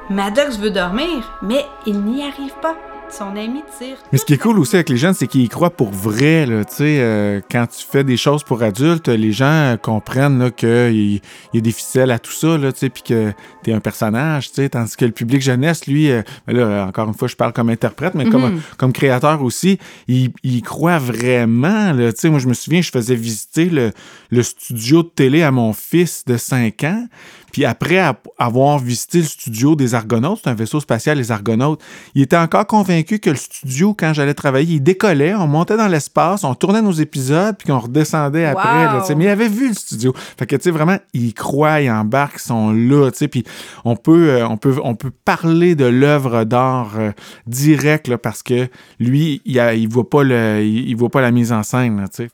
Maddox 0.10 0.58
veut 0.58 0.72
dormir, 0.72 1.38
mais 1.42 1.66
il 1.86 2.00
n'y 2.02 2.24
arrive 2.24 2.54
pas. 2.62 2.76
Son 3.18 3.38
ami 3.38 3.62
tire. 3.80 3.96
Mais 4.12 4.18
ce 4.18 4.26
qui 4.26 4.34
est 4.34 4.38
cool 4.38 4.60
aussi 4.60 4.76
avec 4.76 4.90
les 4.90 4.98
jeunes, 4.98 5.14
c'est 5.14 5.28
qu'ils 5.28 5.44
y 5.44 5.48
croient 5.48 5.70
pour 5.70 5.90
vrai. 5.90 6.46
Là, 6.46 6.64
euh, 6.82 7.40
quand 7.50 7.66
tu 7.68 7.86
fais 7.90 8.04
des 8.04 8.18
choses 8.18 8.44
pour 8.44 8.62
adultes, 8.62 9.08
les 9.08 9.32
gens 9.32 9.46
euh, 9.46 9.78
comprennent 9.78 10.52
qu'il 10.52 11.22
y 11.54 11.58
a 11.58 11.62
des 11.62 11.72
ficelles 11.72 12.12
à 12.12 12.20
tout 12.20 12.34
ça, 12.34 12.58
puis 12.94 13.04
que 13.04 13.32
tu 13.64 13.70
es 13.70 13.74
un 13.74 13.80
personnage. 13.80 14.52
Tandis 14.52 14.98
que 14.98 15.06
le 15.06 15.12
public 15.12 15.42
jeunesse, 15.42 15.88
lui, 15.88 16.12
euh, 16.12 16.24
ben 16.46 16.58
là, 16.58 16.88
encore 16.88 17.08
une 17.08 17.14
fois, 17.14 17.30
je 17.30 17.38
parle 17.38 17.54
comme 17.54 17.70
interprète, 17.70 18.16
mais 18.16 18.26
comme, 18.26 18.62
comme 18.78 18.92
créateur 18.92 19.42
aussi, 19.44 19.80
il, 20.10 20.32
il 20.44 20.58
y 20.58 20.62
croit 20.62 21.00
vraiment. 21.00 21.94
Là, 21.94 22.12
moi, 22.26 22.40
je 22.40 22.48
me 22.48 22.54
souviens, 22.54 22.82
je 22.82 22.92
faisais 22.92 23.16
visiter 23.16 23.66
le, 23.66 23.92
le 24.30 24.44
studio 24.44 25.04
de 25.04 25.08
télé 25.08 25.42
à 25.42 25.52
mon 25.52 25.72
fils 25.72 26.26
de 26.26 26.36
5 26.36 26.84
ans. 26.84 27.08
Puis 27.56 27.64
après 27.64 28.00
ap- 28.00 28.28
avoir 28.38 28.80
visité 28.80 29.20
le 29.20 29.24
studio 29.24 29.78
des 29.78 29.96
Argonautes, 29.96 30.42
c'est 30.44 30.50
un 30.50 30.54
vaisseau 30.56 30.82
spatial, 30.82 31.18
les 31.18 31.32
Argonautes, 31.32 31.80
il 32.14 32.22
était 32.22 32.36
encore 32.36 32.68
convaincu 32.68 33.20
que 33.20 33.30
le 33.30 33.38
studio, 33.38 33.96
quand 33.98 34.12
j'allais 34.14 34.34
travailler, 34.34 34.76
il 34.76 34.82
décollait, 34.82 35.34
on 35.36 35.48
montait 35.48 35.78
dans 35.78 35.88
l'espace, 35.88 36.44
on 36.44 36.54
tournait 36.54 36.82
nos 36.82 36.92
épisodes, 36.92 37.56
puis 37.58 37.70
qu'on 37.70 37.80
redescendait 37.80 38.44
après. 38.44 38.68
là, 38.88 39.16
mais 39.16 39.24
il 39.24 39.30
avait 39.30 39.48
vu 39.48 39.70
le 39.70 39.74
studio. 39.74 40.14
Fait 40.38 40.46
que, 40.46 40.58
tu 40.58 40.64
sais, 40.64 40.72
vraiment, 40.72 40.98
il 41.14 41.34
croit, 41.34 41.80
il 41.80 41.90
embarque, 41.90 42.36
ils 42.44 42.46
sont 42.46 42.74
là, 42.74 43.10
tu 43.12 43.20
sais. 43.20 43.30
Puis 43.30 43.46
on 43.86 43.96
peut, 43.96 44.32
euh, 44.32 44.48
on, 44.50 44.58
peut, 44.58 44.76
on 44.84 44.96
peut 44.96 45.12
parler 45.24 45.76
de 45.76 45.86
l'œuvre 45.86 46.44
d'art 46.44 46.96
euh, 47.00 47.12
direct, 47.48 48.10
là, 48.10 48.18
parce 48.18 48.44
que 48.44 48.68
lui, 49.00 49.42
il, 49.46 49.58
a, 49.62 49.76
il 49.76 49.88
voit 49.88 50.10
pas 50.10 50.24
le, 50.24 50.60
il, 50.62 50.90
il 50.90 50.96
voit 50.98 51.08
pas 51.10 51.22
la 51.22 51.32
mise 51.32 51.54
en 51.54 51.64
scène, 51.64 52.02
là, 52.02 52.10
tu 52.10 52.24
sais. 52.26 52.30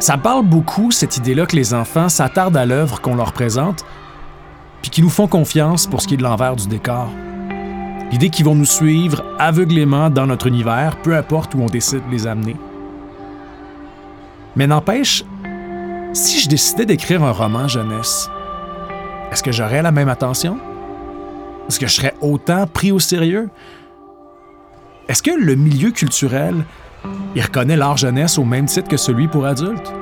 Ça 0.00 0.16
parle 0.16 0.46
beaucoup, 0.46 0.90
cette 0.90 1.18
idée-là 1.18 1.44
que 1.44 1.54
les 1.54 1.74
enfants 1.74 2.08
s'attardent 2.08 2.56
à 2.56 2.64
l'œuvre 2.64 3.02
qu'on 3.02 3.14
leur 3.14 3.34
présente, 3.34 3.84
puis 4.80 4.90
qu'ils 4.90 5.04
nous 5.04 5.10
font 5.10 5.26
confiance 5.26 5.86
pour 5.86 6.00
ce 6.00 6.08
qui 6.08 6.14
est 6.14 6.16
de 6.16 6.22
l'envers 6.22 6.56
du 6.56 6.66
décor. 6.68 7.10
L'idée 8.10 8.30
qu'ils 8.30 8.46
vont 8.46 8.54
nous 8.54 8.64
suivre 8.64 9.22
aveuglément 9.38 10.08
dans 10.08 10.26
notre 10.26 10.46
univers, 10.46 10.96
peu 11.02 11.14
importe 11.14 11.54
où 11.54 11.60
on 11.60 11.66
décide 11.66 12.06
de 12.06 12.10
les 12.10 12.26
amener. 12.26 12.56
Mais 14.56 14.66
n'empêche, 14.66 15.22
si 16.14 16.40
je 16.40 16.48
décidais 16.48 16.86
d'écrire 16.86 17.22
un 17.22 17.32
roman 17.32 17.68
jeunesse, 17.68 18.30
est-ce 19.30 19.42
que 19.42 19.52
j'aurais 19.52 19.82
la 19.82 19.92
même 19.92 20.08
attention? 20.08 20.58
Est-ce 21.68 21.78
que 21.78 21.86
je 21.86 21.92
serais 21.92 22.14
autant 22.22 22.66
pris 22.66 22.90
au 22.90 23.00
sérieux? 23.00 23.50
Est-ce 25.08 25.22
que 25.22 25.30
le 25.30 25.56
milieu 25.56 25.90
culturel, 25.90 26.64
il 27.34 27.42
reconnaît 27.42 27.76
l'art 27.76 27.96
jeunesse 27.96 28.38
au 28.38 28.44
même 28.44 28.66
titre 28.66 28.88
que 28.88 28.96
celui 28.96 29.28
pour 29.28 29.46
adultes? 29.46 29.92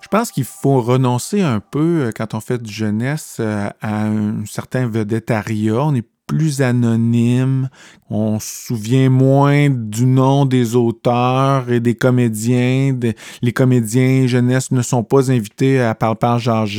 Je 0.00 0.08
pense 0.16 0.30
qu'il 0.30 0.44
faut 0.44 0.80
renoncer 0.80 1.42
un 1.42 1.60
peu, 1.60 2.06
euh, 2.06 2.12
quand 2.16 2.32
on 2.32 2.40
fait 2.40 2.62
du 2.62 2.72
jeunesse, 2.72 3.36
euh, 3.40 3.68
à 3.82 4.06
un 4.06 4.46
certain 4.46 4.88
vedettariat. 4.88 5.82
On 5.82 5.94
est 5.94 6.06
plus 6.28 6.62
anonyme, 6.62 7.70
on 8.10 8.38
se 8.38 8.66
souvient 8.66 9.10
moins 9.10 9.68
du 9.70 10.06
nom 10.06 10.46
des 10.46 10.76
auteurs 10.76 11.70
et 11.70 11.80
des 11.80 11.94
comédiens. 11.94 12.96
Les 13.42 13.52
comédiens 13.52 14.26
jeunesse 14.26 14.70
ne 14.70 14.82
sont 14.82 15.02
pas 15.02 15.30
invités 15.30 15.80
à 15.80 15.94
parler 15.94 16.16
par 16.16 16.38
Georges 16.38 16.78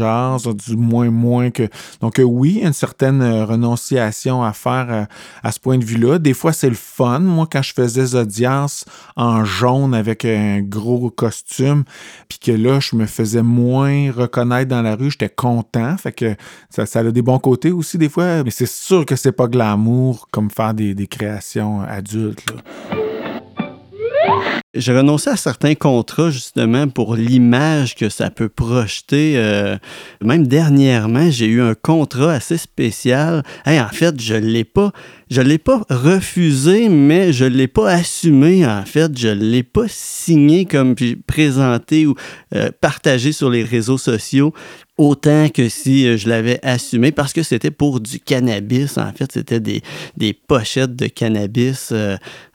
du 0.53 0.77
moins 0.77 1.09
moins 1.09 1.49
que... 1.49 1.67
Donc 2.01 2.19
euh, 2.19 2.23
oui, 2.23 2.61
une 2.63 2.73
certaine 2.73 3.21
euh, 3.21 3.45
renonciation 3.45 4.43
à 4.43 4.53
faire 4.53 4.87
euh, 4.89 5.03
à 5.43 5.51
ce 5.51 5.59
point 5.59 5.77
de 5.77 5.83
vue-là. 5.83 6.19
Des 6.19 6.33
fois, 6.33 6.53
c'est 6.53 6.69
le 6.69 6.75
fun. 6.75 7.19
Moi, 7.19 7.47
quand 7.51 7.61
je 7.61 7.73
faisais 7.73 8.15
audiences 8.15 8.85
en 9.15 9.45
jaune 9.45 9.93
avec 9.93 10.25
un 10.25 10.61
gros 10.61 11.09
costume, 11.09 11.83
puis 12.27 12.39
que 12.39 12.51
là, 12.51 12.79
je 12.79 12.95
me 12.95 13.05
faisais 13.05 13.43
moins 13.43 14.11
reconnaître 14.11 14.69
dans 14.69 14.81
la 14.81 14.95
rue, 14.95 15.11
j'étais 15.11 15.29
content. 15.29 15.97
Fait 15.97 16.11
que 16.11 16.35
ça, 16.69 16.85
ça 16.85 16.99
a 16.99 17.11
des 17.11 17.21
bons 17.21 17.39
côtés 17.39 17.71
aussi, 17.71 17.97
des 17.97 18.09
fois. 18.09 18.43
Mais 18.43 18.51
c'est 18.51 18.67
sûr 18.69 19.05
que 19.05 19.15
c'est 19.15 19.31
pas 19.39 19.47
glamour 19.47 20.27
comme 20.31 20.51
faire 20.51 20.73
des, 20.73 20.93
des 20.93 21.07
créations 21.07 21.79
adultes. 21.79 22.43
J'ai 24.75 24.95
renoncé 24.95 25.31
à 25.31 25.35
certains 25.35 25.73
contrats 25.73 26.29
justement 26.29 26.87
pour 26.87 27.15
l'image 27.15 27.95
que 27.95 28.07
ça 28.07 28.29
peut 28.29 28.49
projeter. 28.49 29.33
euh, 29.35 29.77
même 30.21 30.45
dernièrement, 30.45 31.31
j'ai 31.31 31.47
eu 31.47 31.59
un 31.59 31.73
contrat 31.73 32.33
assez 32.33 32.57
spécial. 32.57 33.41
En 33.65 33.87
fait, 33.87 34.21
je 34.21 34.35
l'ai 34.35 34.63
pas, 34.63 34.91
je 35.31 35.41
l'ai 35.41 35.57
pas 35.57 35.81
refusé, 35.89 36.87
mais 36.87 37.33
je 37.33 37.45
l'ai 37.45 37.67
pas 37.67 37.89
assumé. 37.89 38.63
En 38.63 38.85
fait, 38.85 39.17
je 39.17 39.29
l'ai 39.29 39.63
pas 39.63 39.87
signé 39.87 40.65
comme 40.65 40.93
présenté 41.25 42.05
ou 42.05 42.13
euh, 42.53 42.69
partagé 42.79 43.31
sur 43.31 43.49
les 43.49 43.63
réseaux 43.63 43.97
sociaux 43.97 44.53
autant 44.99 45.47
que 45.47 45.69
si 45.69 46.05
euh, 46.05 46.17
je 46.17 46.27
l'avais 46.27 46.59
assumé 46.61 47.11
parce 47.11 47.33
que 47.33 47.41
c'était 47.41 47.71
pour 47.71 48.01
du 48.01 48.19
cannabis. 48.19 48.97
En 48.97 49.11
fait, 49.13 49.31
c'était 49.31 49.61
des, 49.61 49.81
des 50.17 50.33
pochettes 50.33 50.95
de 50.95 51.07
cannabis. 51.07 51.91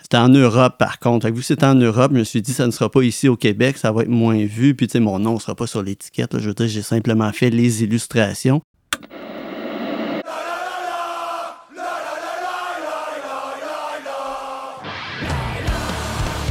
C'était 0.04 0.18
en 0.18 0.28
Europe, 0.28 0.74
par 0.78 0.98
contre. 0.98 1.26
Fait 1.26 1.32
que 1.32 1.40
c'était 1.40 1.64
en 1.64 1.74
Europe, 1.74 2.10
je 2.12 2.18
me 2.18 2.24
suis 2.24 2.42
dit, 2.42 2.52
ça 2.52 2.66
ne 2.66 2.70
sera 2.72 2.90
pas 2.90 3.00
ici 3.02 3.26
au 3.26 3.36
Québec, 3.36 3.78
ça 3.78 3.90
va 3.90 4.02
être 4.02 4.10
moins 4.10 4.44
vu. 4.44 4.74
Puis, 4.74 4.86
tu 4.86 4.92
sais, 4.92 5.00
mon 5.00 5.18
nom 5.18 5.36
ne 5.36 5.38
sera 5.38 5.54
pas 5.54 5.66
sur 5.66 5.82
l'étiquette. 5.82 6.38
Je 6.38 6.46
veux 6.46 6.52
dire, 6.52 6.68
j'ai 6.68 6.82
simplement 6.82 7.32
fait 7.32 7.48
les 7.48 7.82
illustrations. 7.82 8.60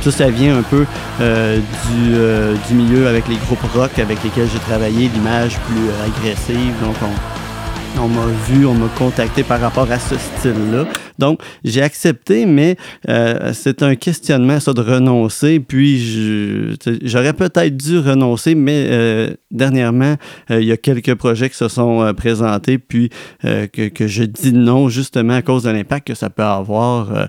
Ça, 0.01 0.11
ça 0.11 0.29
vient 0.31 0.57
un 0.57 0.63
peu 0.63 0.87
euh, 1.21 1.57
du, 1.59 2.15
euh, 2.15 2.55
du 2.67 2.73
milieu 2.73 3.07
avec 3.07 3.27
les 3.27 3.35
groupes 3.35 3.61
rock 3.75 3.99
avec 3.99 4.23
lesquels 4.23 4.49
j'ai 4.51 4.59
travaillé, 4.59 5.09
l'image 5.09 5.59
plus 5.59 5.89
euh, 5.89 6.07
agressive. 6.07 6.73
Donc, 6.81 6.95
on, 7.03 8.01
on 8.01 8.07
m'a 8.07 8.25
vu, 8.47 8.65
on 8.65 8.73
m'a 8.73 8.89
contacté 8.97 9.43
par 9.43 9.61
rapport 9.61 9.89
à 9.91 9.99
ce 9.99 10.15
style-là. 10.17 10.85
Donc, 11.19 11.41
j'ai 11.63 11.81
accepté, 11.81 12.45
mais 12.45 12.77
euh, 13.09 13.51
c'est 13.53 13.83
un 13.83 13.95
questionnement, 13.95 14.59
ça, 14.59 14.73
de 14.73 14.81
renoncer. 14.81 15.59
Puis, 15.59 16.77
j'aurais 17.03 17.33
peut-être 17.33 17.75
dû 17.75 17.99
renoncer, 17.99 18.55
mais 18.55 18.87
euh, 18.89 19.29
dernièrement, 19.51 20.15
euh, 20.51 20.61
il 20.61 20.67
y 20.67 20.71
a 20.71 20.77
quelques 20.77 21.15
projets 21.15 21.49
qui 21.49 21.57
se 21.57 21.67
sont 21.67 22.13
présentés, 22.15 22.77
puis 22.77 23.09
que, 23.41 23.89
que, 23.89 24.07
je 24.07 24.23
dis 24.23 24.53
non, 24.53 24.89
justement, 24.89 25.33
à 25.33 25.41
cause 25.41 25.63
de 25.63 25.69
l'impact 25.69 26.07
que 26.07 26.15
ça 26.15 26.29
peut 26.29 26.43
avoir 26.43 27.27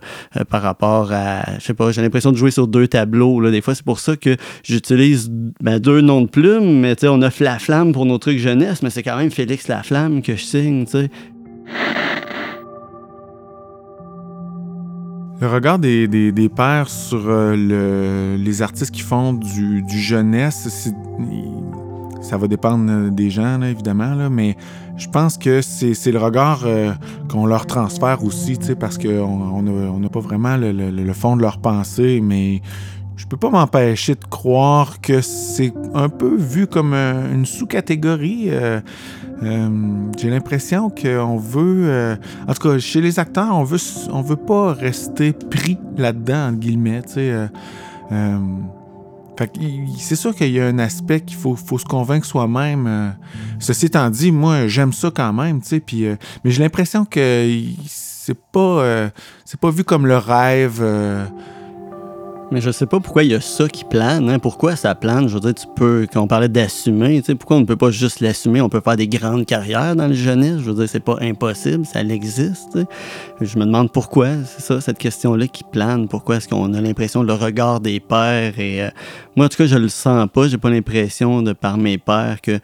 par 0.48 0.62
rapport 0.62 1.12
à, 1.12 1.58
je 1.58 1.64
sais 1.64 1.74
pas, 1.74 1.92
j'ai 1.92 2.02
l'impression 2.02 2.32
de 2.32 2.36
jouer 2.36 2.50
sur 2.50 2.66
deux 2.66 2.88
tableaux. 2.88 3.40
Là. 3.40 3.50
Des 3.50 3.60
fois, 3.60 3.74
c'est 3.74 3.84
pour 3.84 4.00
ça 4.00 4.16
que 4.16 4.36
j'utilise 4.62 5.30
ben, 5.60 5.78
deux 5.78 6.00
noms 6.00 6.22
de 6.22 6.28
plumes, 6.28 6.80
mais 6.80 6.96
on 7.04 7.22
a 7.22 7.30
La 7.40 7.58
Flamme 7.58 7.92
pour 7.92 8.06
nos 8.06 8.18
trucs 8.18 8.38
jeunesse, 8.38 8.82
mais 8.82 8.90
c'est 8.90 9.02
quand 9.02 9.16
même 9.16 9.30
Félix 9.30 9.68
Laflamme 9.68 10.22
que 10.22 10.36
je 10.36 10.44
signe, 10.44 10.84
tu 10.86 10.92
sais. 10.92 11.10
Le 15.40 15.48
regard 15.48 15.78
des, 15.78 16.06
des, 16.06 16.48
pères 16.48 16.88
sur 16.88 17.28
euh, 17.28 17.56
le, 17.56 18.42
les 18.42 18.62
artistes 18.62 18.92
qui 18.92 19.02
font 19.02 19.32
du, 19.32 19.82
du 19.82 19.98
jeunesse, 19.98 20.92
ça 22.22 22.36
va 22.38 22.46
dépendre 22.46 23.10
des 23.10 23.30
gens, 23.30 23.60
évidemment, 23.62 24.14
là, 24.14 24.30
mais 24.30 24.56
je 24.96 25.08
pense 25.08 25.36
que 25.36 25.60
c'est 25.60 26.12
le 26.12 26.18
regard 26.18 26.62
euh, 26.64 26.92
qu'on 27.28 27.46
leur 27.46 27.66
transfère 27.66 28.24
aussi, 28.24 28.58
parce 28.78 28.96
qu'on 28.96 29.62
n'a 29.62 29.70
on 29.70 30.08
pas 30.08 30.20
vraiment 30.20 30.56
le, 30.56 30.72
le, 30.72 31.12
fond 31.12 31.36
de 31.36 31.42
leur 31.42 31.58
pensée, 31.58 32.20
mais 32.22 32.62
je 33.16 33.26
peux 33.26 33.36
pas 33.36 33.50
m'empêcher 33.50 34.14
de 34.14 34.24
croire 34.24 35.00
que 35.00 35.20
c'est 35.20 35.72
un 35.94 36.08
peu 36.08 36.34
vu 36.34 36.66
comme 36.66 36.94
une 36.94 37.46
sous-catégorie. 37.46 38.46
Euh, 38.48 38.80
euh, 39.42 39.68
j'ai 40.18 40.30
l'impression 40.30 40.90
qu'on 40.90 41.36
veut, 41.36 41.84
euh, 41.88 42.16
en 42.48 42.54
tout 42.54 42.68
cas 42.68 42.78
chez 42.78 43.00
les 43.00 43.18
acteurs, 43.18 43.54
on 43.54 43.64
veut, 43.64 43.78
on 44.10 44.22
veut 44.22 44.36
pas 44.36 44.72
rester 44.72 45.32
pris 45.32 45.78
là-dedans 45.96 46.48
entre 46.48 46.58
guillemets. 46.58 47.02
c'est 49.98 50.16
sûr 50.16 50.34
qu'il 50.34 50.50
y 50.50 50.60
a 50.60 50.66
un 50.66 50.78
aspect 50.78 51.20
qu'il 51.20 51.36
faut, 51.36 51.56
faut 51.56 51.78
se 51.78 51.84
convaincre 51.84 52.26
soi-même. 52.26 53.14
ceci 53.58 53.86
étant 53.86 54.10
dit, 54.10 54.32
moi 54.32 54.66
j'aime 54.66 54.92
ça 54.92 55.10
quand 55.14 55.32
même, 55.32 55.60
puis, 55.86 56.06
mais 56.44 56.50
j'ai 56.50 56.62
l'impression 56.62 57.04
que 57.04 57.48
c'est 57.86 58.38
pas, 58.52 59.10
c'est 59.44 59.60
pas 59.60 59.70
vu 59.70 59.84
comme 59.84 60.06
le 60.06 60.16
rêve 60.16 60.82
mais 62.54 62.60
je 62.60 62.70
sais 62.70 62.86
pas 62.86 63.00
pourquoi 63.00 63.24
il 63.24 63.32
y 63.32 63.34
a 63.34 63.40
ça 63.40 63.68
qui 63.68 63.82
plane. 63.82 64.30
Hein? 64.30 64.38
Pourquoi 64.38 64.76
ça 64.76 64.94
plane? 64.94 65.28
Je 65.28 65.34
veux 65.34 65.40
dire, 65.40 65.54
tu 65.54 65.66
peux, 65.74 66.06
quand 66.10 66.22
on 66.22 66.28
parlait 66.28 66.48
d'assumer, 66.48 67.20
tu 67.20 67.26
sais, 67.26 67.34
pourquoi 67.34 67.56
on 67.56 67.60
ne 67.60 67.64
peut 67.64 67.74
pas 67.74 67.90
juste 67.90 68.20
l'assumer? 68.20 68.60
On 68.60 68.68
peut 68.68 68.80
faire 68.80 68.94
des 68.94 69.08
grandes 69.08 69.44
carrières 69.44 69.96
dans 69.96 70.06
le 70.06 70.14
jeunesse. 70.14 70.60
Je 70.60 70.70
veux 70.70 70.74
dire, 70.74 70.88
c'est 70.88 71.00
pas 71.00 71.16
impossible, 71.20 71.84
ça 71.84 72.02
existe. 72.02 72.78
Je 73.40 73.58
me 73.58 73.64
demande 73.64 73.90
pourquoi, 73.90 74.28
c'est 74.46 74.62
ça, 74.62 74.80
cette 74.80 74.98
question-là 74.98 75.48
qui 75.48 75.64
plane. 75.64 76.06
Pourquoi 76.06 76.36
est-ce 76.36 76.46
qu'on 76.46 76.72
a 76.74 76.80
l'impression 76.80 77.24
le 77.24 77.32
regard 77.32 77.80
des 77.80 77.98
pères? 77.98 78.56
Et, 78.60 78.84
euh, 78.84 78.90
moi, 79.34 79.46
en 79.46 79.48
tout 79.48 79.56
cas, 79.56 79.66
je 79.66 79.76
le 79.76 79.88
sens 79.88 80.28
pas. 80.32 80.46
J'ai 80.46 80.58
pas 80.58 80.70
l'impression, 80.70 81.42
de 81.42 81.54
par 81.54 81.76
mes 81.76 81.98
pères, 81.98 82.40
que 82.40 82.60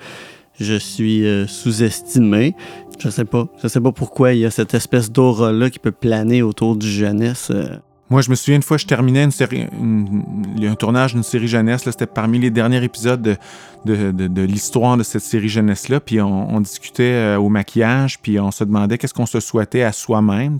je 0.60 0.74
suis 0.74 1.26
euh, 1.26 1.48
sous-estimé. 1.48 2.54
Je 3.00 3.08
sais 3.08 3.24
pas. 3.24 3.48
Je 3.60 3.66
sais 3.66 3.80
pas 3.80 3.90
pourquoi 3.90 4.34
il 4.34 4.38
y 4.38 4.46
a 4.46 4.52
cette 4.52 4.72
espèce 4.72 5.10
d'aura-là 5.10 5.68
qui 5.68 5.80
peut 5.80 5.90
planer 5.90 6.42
autour 6.42 6.76
du 6.76 6.88
jeunesse. 6.88 7.48
Euh. 7.50 7.78
Moi, 8.10 8.22
je 8.22 8.30
me 8.30 8.34
souviens 8.34 8.56
une 8.56 8.62
fois, 8.62 8.76
je 8.76 8.86
terminais 8.86 9.22
une 9.22 9.30
série, 9.30 9.66
un 9.70 10.74
tournage 10.74 11.14
d'une 11.14 11.22
série 11.22 11.46
jeunesse. 11.46 11.82
C'était 11.84 12.06
parmi 12.06 12.40
les 12.40 12.50
derniers 12.50 12.82
épisodes 12.82 13.22
de, 13.22 13.36
de, 13.84 14.10
de, 14.10 14.42
l'histoire 14.42 14.96
de 14.96 15.04
cette 15.04 15.22
série 15.22 15.48
jeunesse-là. 15.48 16.00
Puis 16.00 16.20
on, 16.20 16.60
discutait 16.60 17.04
euh, 17.04 17.38
au 17.38 17.48
maquillage, 17.48 18.18
puis 18.20 18.40
on 18.40 18.50
se 18.50 18.64
demandait 18.64 18.98
qu'est-ce 18.98 19.14
qu'on 19.14 19.26
se 19.26 19.38
souhaitait 19.38 19.82
à 19.82 19.92
soi-même. 19.92 20.58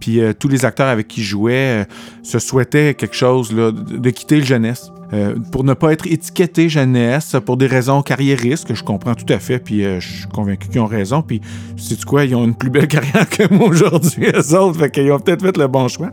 Puis 0.00 0.20
euh, 0.20 0.32
tous 0.32 0.48
les 0.48 0.64
acteurs 0.64 0.88
avec 0.88 1.06
qui 1.06 1.22
je 1.22 1.30
jouais 1.30 1.82
euh, 1.82 1.84
se 2.24 2.40
souhaitaient 2.40 2.94
quelque 2.94 3.16
chose, 3.16 3.52
là, 3.52 3.70
de 3.70 4.10
quitter 4.10 4.38
le 4.38 4.44
jeunesse. 4.44 4.90
Euh, 5.12 5.34
pour 5.50 5.62
ne 5.64 5.74
pas 5.74 5.92
être 5.92 6.06
étiqueté 6.06 6.70
jeunesse 6.70 7.36
pour 7.44 7.58
des 7.58 7.66
raisons 7.66 8.00
carriéristes, 8.02 8.66
que 8.66 8.74
je 8.74 8.82
comprends 8.82 9.14
tout 9.14 9.30
à 9.30 9.38
fait, 9.38 9.58
puis 9.58 9.84
euh, 9.84 10.00
je 10.00 10.20
suis 10.20 10.28
convaincu 10.28 10.68
qu'ils 10.68 10.80
ont 10.80 10.86
raison. 10.86 11.20
Puis, 11.20 11.42
sais-tu 11.76 12.06
quoi, 12.06 12.24
ils 12.24 12.34
ont 12.34 12.44
une 12.44 12.54
plus 12.54 12.70
belle 12.70 12.88
carrière 12.88 13.28
que 13.28 13.52
moi 13.52 13.68
aujourd'hui, 13.68 14.28
eux 14.34 14.56
autres, 14.56 14.78
fait 14.78 14.90
qu'ils 14.90 15.12
ont 15.12 15.20
peut-être 15.20 15.42
fait 15.42 15.56
le 15.56 15.66
bon 15.66 15.88
choix. 15.88 16.10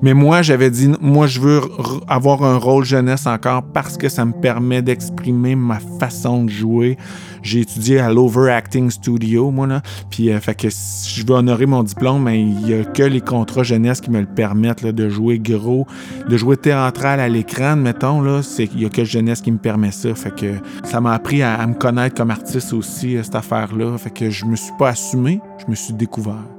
Mais 0.00 0.14
moi, 0.14 0.40
j'avais 0.40 0.70
dit, 0.70 0.90
moi, 1.00 1.26
je 1.26 1.40
veux 1.40 1.60
avoir 2.06 2.42
un 2.42 2.56
rôle 2.56 2.84
jeunesse 2.84 3.26
encore 3.26 3.62
parce 3.62 3.98
que 3.98 4.08
ça 4.08 4.24
me 4.24 4.32
permet 4.32 4.80
d'exprimer 4.80 5.54
ma 5.54 5.78
façon 5.98 6.44
de 6.44 6.50
jouer. 6.50 6.96
J'ai 7.42 7.60
étudié 7.60 8.00
à 8.00 8.12
l'Overacting 8.12 8.90
Studio, 8.90 9.50
moi, 9.50 9.66
là. 9.66 9.82
Puis, 10.10 10.30
euh, 10.30 10.40
fait 10.40 10.54
que 10.54 10.68
si 10.70 11.20
je 11.20 11.26
veux 11.26 11.34
honorer 11.34 11.66
mon 11.66 11.82
diplôme, 11.82 12.22
mais 12.24 12.40
il 12.40 12.56
n'y 12.58 12.74
a 12.74 12.84
que 12.84 13.02
les 13.02 13.20
contrats 13.20 13.62
jeunesse 13.62 14.00
qui 14.00 14.10
me 14.10 14.20
le 14.20 14.26
permettent, 14.26 14.82
là, 14.82 14.92
de 14.92 15.08
jouer 15.08 15.38
gros, 15.38 15.86
de 16.28 16.36
jouer 16.36 16.56
théâtral 16.56 17.20
à 17.20 17.28
l'écran, 17.28 17.76
mettons, 17.76 18.20
là. 18.20 18.40
Il 18.58 18.76
n'y 18.76 18.84
a 18.84 18.88
que 18.88 19.04
jeunesse 19.04 19.40
qui 19.40 19.52
me 19.52 19.58
permet 19.58 19.92
ça. 19.92 20.14
Fait 20.14 20.34
que 20.34 20.54
ça 20.84 21.00
m'a 21.00 21.12
appris 21.12 21.42
à, 21.42 21.66
me 21.66 21.74
connaître 21.74 22.16
comme 22.16 22.30
artiste 22.30 22.72
aussi, 22.72 23.16
euh, 23.16 23.22
cette 23.22 23.34
affaire-là. 23.34 23.96
Fait 23.98 24.10
que 24.10 24.30
je 24.30 24.44
me 24.44 24.56
suis 24.56 24.72
pas 24.78 24.90
assumé, 24.90 25.40
je 25.64 25.70
me 25.70 25.74
suis 25.74 25.94
découvert. 25.94 26.57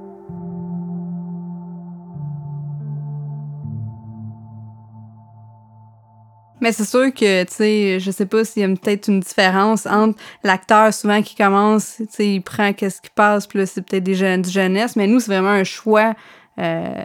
Mais 6.60 6.72
c'est 6.72 6.84
sûr 6.84 7.12
que, 7.12 7.44
tu 7.44 7.52
sais, 7.52 8.00
je 8.00 8.10
sais 8.10 8.26
pas 8.26 8.44
s'il 8.44 8.62
y 8.62 8.64
a 8.64 8.68
peut-être 8.68 9.08
une 9.08 9.20
différence 9.20 9.86
entre 9.86 10.18
l'acteur 10.44 10.92
souvent 10.92 11.22
qui 11.22 11.34
commence, 11.34 11.96
tu 11.98 12.06
sais, 12.10 12.28
il 12.34 12.40
prend 12.42 12.72
qu'est-ce 12.72 13.00
qui 13.00 13.10
passe, 13.14 13.46
puis 13.46 13.58
là, 13.58 13.66
c'est 13.66 13.82
peut-être 13.82 14.04
des 14.04 14.14
jeunes, 14.14 14.42
du 14.42 14.50
jeunesse, 14.50 14.96
mais 14.96 15.06
nous, 15.06 15.20
c'est 15.20 15.32
vraiment 15.32 15.50
un 15.50 15.64
choix 15.64 16.14
euh, 16.60 17.04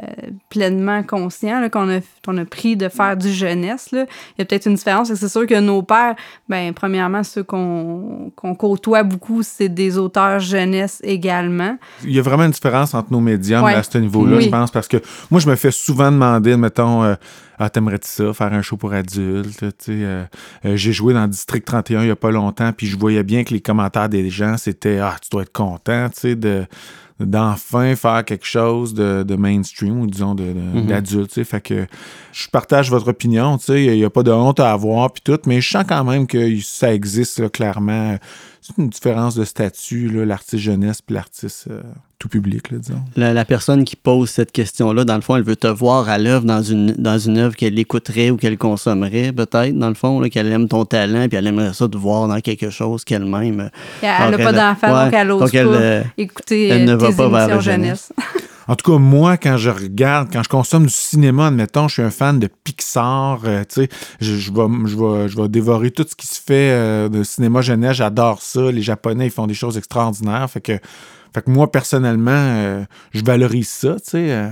pleinement 0.50 1.04
conscient 1.04 1.70
qu'on 1.70 1.89
a, 1.89 2.00
qu'on 2.26 2.38
a 2.38 2.46
pris 2.46 2.76
de 2.76 2.89
faire 2.89 3.15
du 3.15 3.32
jeunesse. 3.32 3.91
Là. 3.91 4.06
Il 4.38 4.39
y 4.39 4.41
a 4.41 4.46
peut-être 4.46 4.65
une 4.65 4.76
différence. 4.76 5.13
C'est 5.13 5.30
sûr 5.30 5.48
que 5.48 5.60
nos 5.60 5.82
pères, 5.82 6.15
ben, 6.50 6.74
premièrement, 6.74 7.24
ceux 7.24 7.44
qu'on, 7.44 8.32
côtoie 8.36 9.04
beaucoup, 9.04 9.44
c'est 9.44 9.70
des 9.70 9.98
auteurs 9.98 10.39
jeunesse 10.39 11.00
également. 11.04 11.78
Il 12.04 12.12
y 12.12 12.20
a 12.20 12.22
vraiment 12.22 12.44
une 12.44 12.52
différence 12.52 12.94
entre 12.94 13.12
nos 13.12 13.22
médiums 13.22 13.63
à 13.63 13.82
ce 13.82 13.98
niveau-là, 13.98 14.41
je 14.41 14.50
pense, 14.50 14.72
parce 14.72 14.88
que 14.88 14.98
moi, 15.32 15.39
je 15.39 15.50
me 15.50 15.56
fais 15.56 15.72
souvent 15.72 16.12
demander, 16.12 16.58
mettons, 16.58 17.04
euh, 17.04 17.15
ah, 17.58 17.70
t'aimerais-tu 17.70 18.10
ça, 18.10 18.34
faire 18.34 18.52
un 18.52 18.62
show 18.62 18.76
pour 18.76 18.94
adultes? 18.94 19.63
Euh, 19.89 20.26
j'ai 20.63 20.91
joué 20.91 21.13
dans 21.13 21.28
District 21.28 21.63
31 21.63 22.02
il 22.02 22.08
y 22.08 22.12
a 22.12 22.15
pas 22.15 22.32
longtemps, 22.32 22.72
puis 22.74 22.88
je 22.88 22.98
voyais 22.98 23.24
bien 23.24 23.44
que 23.46 23.54
les 23.54 23.62
commentaires 23.62 24.10
des 24.10 24.30
gens, 24.30 24.58
c'était 24.58 25.00
Ah, 25.00 25.15
tu 25.22 25.30
dois 25.30 25.44
être 25.44 25.54
content, 25.54 26.10
tu 26.10 26.20
sais, 26.20 26.36
de 26.36 26.65
d'enfin 27.19 27.95
faire 27.95 28.25
quelque 28.25 28.45
chose 28.45 28.93
de, 28.93 29.23
de, 29.23 29.36
mainstream 29.36 30.01
ou 30.01 30.08
disons 30.08 30.36
mhm. 30.36 30.86
d'adulte. 30.86 31.38
De, 31.39 31.43
Fait 31.43 31.62
que 31.62 31.88
je 32.34 32.47
partage 32.49 32.89
votre 32.89 33.08
opinion. 33.10 33.58
Il 33.69 33.91
n'y 33.91 34.04
a, 34.04 34.10
pas 34.10 34.23
de 34.23 34.32
honte 34.32 34.60
à 34.60 34.71
avoir 34.71 35.12
puis 35.12 35.21
tout, 35.23 35.39
mais 35.45 35.62
je 35.62 35.69
sens 35.69 35.86
quand 35.88 36.04
même 36.04 36.28
que 36.28 36.60
ça 36.60 36.93
existe 36.93 37.49
clairement. 37.51 38.17
C'est 38.62 38.78
une 38.78 38.89
différence 38.89 39.36
de 39.36 39.45
statut, 39.45 40.10
l'artiste 40.25 40.63
jeunesse 40.63 41.01
puis 41.01 41.15
l'artiste 41.15 41.67
euh, 41.69 41.84
tout 42.19 42.30
public, 42.30 42.71
là, 42.71 42.78
disons. 42.78 43.01
La, 43.15 43.45
personne 43.45 43.84
qui 43.84 43.95
pose 43.95 44.30
cette 44.30 44.51
question-là, 44.51 45.04
dans 45.04 45.15
le 45.15 45.21
fond, 45.21 45.36
elle 45.36 45.43
veut 45.43 45.56
te 45.56 45.67
voir 45.67 46.10
à 46.10 46.17
l'œuvre 46.17 46.45
dans 46.45 46.62
une, 46.62 46.93
dans 46.93 47.17
une 47.17 47.38
œuvre 47.38 47.56
qu'elle 47.56 47.78
écouterait 47.78 48.30
ou 48.30 48.38
qu'elle 48.38 48.58
consommerait, 48.58 49.32
peut-être, 49.32 49.78
dans 49.78 49.89
le 49.89 49.95
fond, 49.95 50.21
qu'elle 50.30 50.51
aime 50.51 50.67
ton 50.67 50.86
talent, 50.86 51.28
puis 51.28 51.38
elle 51.38 51.47
aimerait 51.47 51.73
ça 51.73 51.88
te 51.88 51.97
voir 51.97 52.28
dans 52.28 52.39
quelque 52.39 52.69
chose 52.69 53.04
qu'elle-même. 53.04 53.60
Euh, 53.60 53.69
elle 54.01 54.32
n'a 54.32 54.38
pas 54.38 54.54
d'enfant, 54.54 55.06
donc 55.06 55.13
elle 55.13 55.28
n'ose 55.28 55.51
pas 55.51 55.58
euh, 55.58 56.04
écouter 56.17 56.67
elle 56.69 56.86
ne 56.86 56.93
va 56.93 57.12
pas 57.12 57.30
vers 57.30 57.47
la 57.47 57.60
jeunesse. 57.60 58.12
En 58.67 58.75
tout 58.75 58.91
cas, 58.91 58.97
moi, 58.97 59.38
quand 59.38 59.58
je 59.58 59.69
regarde, 59.69 60.30
quand 60.32 60.41
je 60.41 60.49
consomme 60.49 60.88
du 60.88 60.93
cinéma, 60.93 61.47
admettons, 61.47 61.88
je 61.88 61.93
suis 61.93 62.01
un 62.01 62.10
fan 62.10 62.39
de 62.39 62.47
Pixar, 62.47 63.41
euh, 63.45 63.63
tu 63.63 63.82
sais, 63.82 63.89
je, 64.19 64.36
je, 64.36 64.51
vais, 64.51 64.88
je, 64.88 64.97
vais, 64.97 65.30
je 65.30 65.39
vais 65.39 65.47
dévorer 65.47 65.91
tout 65.91 66.06
ce 66.10 66.15
qui 66.15 66.25
se 66.25 66.41
fait 66.41 66.71
euh, 66.71 67.08
de 67.08 67.23
cinéma 67.23 67.62
jeunesse, 67.62 67.97
j'adore 67.97 68.41
ça. 68.41 68.71
Les 68.71 68.82
Japonais, 68.82 69.28
ils 69.28 69.32
font 69.32 69.45
des 69.45 69.54
choses 69.54 69.78
extraordinaires. 69.78 70.49
Fait 70.49 70.62
que, 70.62 70.80
fait 71.36 71.43
que 71.43 71.52
moi, 71.52 71.71
personnellement, 71.71 72.32
euh, 72.32 72.84
je 73.13 73.24
valorise 73.24 73.69
ça, 73.69 73.95
tu 73.95 74.12
sais. 74.12 74.50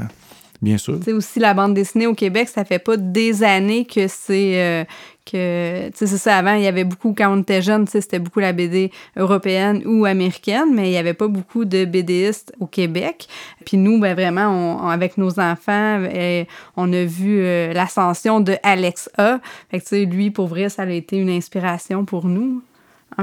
bien 0.62 0.78
sûr. 0.78 1.00
C'est 1.04 1.14
aussi 1.14 1.40
la 1.40 1.54
bande 1.54 1.74
dessinée 1.74 2.08
au 2.08 2.14
Québec, 2.14 2.50
ça 2.50 2.64
fait 2.66 2.80
pas 2.80 2.98
des 2.98 3.44
années 3.44 3.86
que 3.86 4.08
c'est 4.08 4.86
que, 5.26 5.90
tu 5.90 5.98
sais, 5.98 6.08
c'est 6.08 6.18
ça, 6.18 6.38
avant, 6.38 6.54
il 6.54 6.64
y 6.64 6.68
avait 6.68 6.84
beaucoup, 6.84 7.14
quand 7.18 7.34
on 7.34 7.42
était 7.42 7.62
jeune, 7.62 7.88
c'était 7.88 8.20
beaucoup 8.20 8.40
la 8.40 8.54
BD 8.54 8.92
européenne 9.16 9.82
ou 9.86 10.06
américaine, 10.06 10.74
mais 10.74 10.88
il 10.88 10.92
n'y 10.92 10.98
avait 10.98 11.14
pas 11.14 11.28
beaucoup 11.28 11.66
de 11.66 11.86
BDistes 11.86 12.54
au 12.60 12.68
Québec. 12.68 13.28
Puis 13.66 13.78
nous, 13.78 14.00
ben 14.00 14.14
vraiment, 14.14 14.48
on, 14.50 14.90
avec 14.90 15.18
nos 15.18 15.40
enfants, 15.40 16.04
eh, 16.14 16.48
on 16.76 16.92
a 16.92 17.04
vu 17.06 17.40
euh, 17.40 17.74
l'ascension 17.74 18.42
de 18.42 18.56
Alex 18.64 19.10
A. 19.18 19.40
Fait 19.72 19.80
que, 19.80 19.84
tu 19.84 19.90
sais, 19.90 20.06
lui, 20.06 20.32
pour 20.32 20.48
vrai, 20.48 20.70
ça 20.70 20.84
a 20.84 20.90
été 20.90 21.18
une 21.18 21.30
inspiration 21.30 22.06
pour 22.06 22.26
nous. 22.26 22.62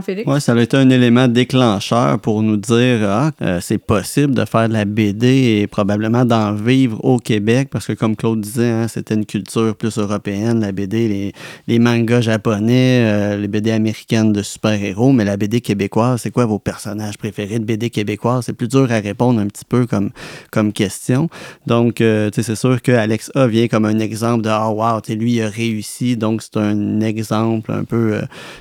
Félix? 0.00 0.30
Oui, 0.30 0.40
ça 0.40 0.52
a 0.52 0.60
été 0.60 0.76
un 0.76 0.88
élément 0.90 1.28
déclencheur 1.28 2.18
pour 2.20 2.42
nous 2.42 2.56
dire 2.56 2.98
ah, 3.02 3.30
euh, 3.42 3.58
c'est 3.60 3.78
possible 3.78 4.34
de 4.34 4.44
faire 4.44 4.68
de 4.68 4.72
la 4.72 4.84
BD 4.84 5.60
et 5.60 5.66
probablement 5.66 6.24
d'en 6.24 6.52
vivre 6.52 7.04
au 7.04 7.18
Québec 7.18 7.68
parce 7.70 7.86
que, 7.86 7.92
comme 7.92 8.16
Claude 8.16 8.40
disait, 8.40 8.70
hein, 8.70 8.88
c'était 8.88 9.14
une 9.14 9.26
culture 9.26 9.74
plus 9.74 9.98
européenne, 9.98 10.60
la 10.60 10.72
BD, 10.72 11.08
les, 11.08 11.32
les 11.66 11.78
mangas 11.78 12.20
japonais, 12.22 13.04
euh, 13.04 13.36
les 13.36 13.48
BD 13.48 13.72
américaines 13.72 14.32
de 14.32 14.42
super-héros, 14.42 15.12
mais 15.12 15.24
la 15.24 15.36
BD 15.36 15.60
québécoise, 15.60 16.20
c'est 16.22 16.30
quoi 16.30 16.46
vos 16.46 16.58
personnages 16.58 17.18
préférés 17.18 17.58
de 17.58 17.64
BD 17.64 17.90
québécoise? 17.90 18.44
C'est 18.46 18.52
plus 18.52 18.68
dur 18.68 18.90
à 18.90 19.00
répondre 19.00 19.40
un 19.40 19.46
petit 19.46 19.64
peu 19.64 19.86
comme, 19.86 20.10
comme 20.50 20.72
question. 20.72 21.28
Donc, 21.66 22.00
euh, 22.00 22.30
c'est 22.32 22.54
sûr 22.54 22.80
que 22.82 22.92
Alex 22.92 23.30
A 23.34 23.46
vient 23.46 23.66
comme 23.66 23.84
un 23.84 23.98
exemple 23.98 24.42
de 24.44 24.48
Ah, 24.48 24.70
wow, 24.70 25.00
lui, 25.08 25.34
il 25.34 25.42
a 25.42 25.48
réussi, 25.48 26.16
donc 26.16 26.42
c'est 26.42 26.56
un 26.56 27.00
exemple 27.00 27.72
un 27.72 27.84
peu 27.84 28.20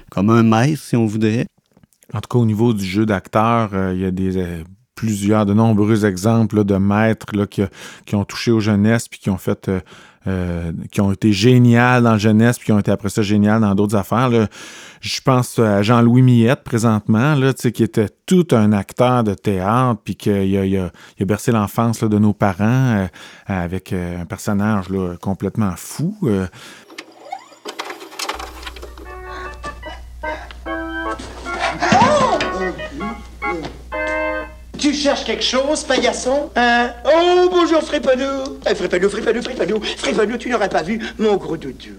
comme 0.10 0.30
un 0.30 0.44
maître, 0.44 0.82
si 0.82 0.96
on 0.96 1.06
En 2.14 2.22
tout 2.22 2.30
cas, 2.30 2.40
au 2.40 2.46
niveau 2.46 2.74
du 2.74 2.84
jeu 2.84 3.06
d'acteur, 3.06 3.70
euh, 3.74 3.94
il 3.94 4.02
y 4.02 4.06
a 4.06 4.42
euh, 4.42 4.64
plusieurs, 4.96 5.46
de 5.46 5.54
nombreux 5.54 6.06
exemples 6.06 6.64
de 6.64 6.76
maîtres 6.76 7.26
qui, 7.46 8.16
ont 8.16 8.26
touché 8.26 8.52
aux 8.52 8.60
jeunesses 8.60 9.08
puis 9.08 9.20
qui 9.20 9.30
ont 9.30 9.38
fait 9.38 9.70
euh, 10.28 10.72
qui 10.92 11.00
ont 11.00 11.14
été 11.14 11.32
géniales 11.32 12.04
dans 12.04 12.12
la 12.12 12.18
jeunesse 12.18 12.58
puis 12.58 12.66
qui 12.66 12.72
ont 12.74 12.80
été 12.80 12.92
après 12.92 13.08
ça 13.08 13.22
géniales 13.22 13.62
dans 13.62 13.76
d'autres 13.76 13.96
affaires. 13.96 14.30
Je 15.00 15.22
pense 15.22 15.60
à 15.60 15.82
Jean-Louis 15.82 16.22
Millette 16.22 16.64
présentement, 16.64 17.36
qui 17.74 17.84
était 17.84 18.10
tout 18.26 18.48
un 18.52 18.74
acteur 18.74 19.24
de 19.24 19.34
théâtre 19.34 20.02
puis 20.04 20.16
qui 20.16 20.32
a, 20.32 20.92
bercé 21.26 21.52
l'enfance 21.54 22.04
de 22.04 22.20
nos 22.20 22.34
parents 22.34 23.08
avec 23.46 23.94
un 23.94 24.26
personnage 24.26 24.88
complètement 25.22 25.74
fou. 25.78 26.18
Tu 34.80 34.94
cherches 34.94 35.26
quelque 35.26 35.44
chose, 35.44 35.84
paillasson? 35.84 36.50
Hein? 36.56 36.92
Oh, 37.06 37.50
bonjour, 37.52 37.82
Frépanou 37.82 38.60
eh, 38.66 38.74
Frépanou, 38.74 39.10
Frépanou, 39.10 39.42
Frépanou 39.42 39.82
Frépanou, 39.82 40.38
tu 40.38 40.50
n'aurais 40.50 40.70
pas 40.70 40.84
vu 40.84 41.02
mon 41.18 41.36
gros 41.36 41.58
doudou 41.58 41.96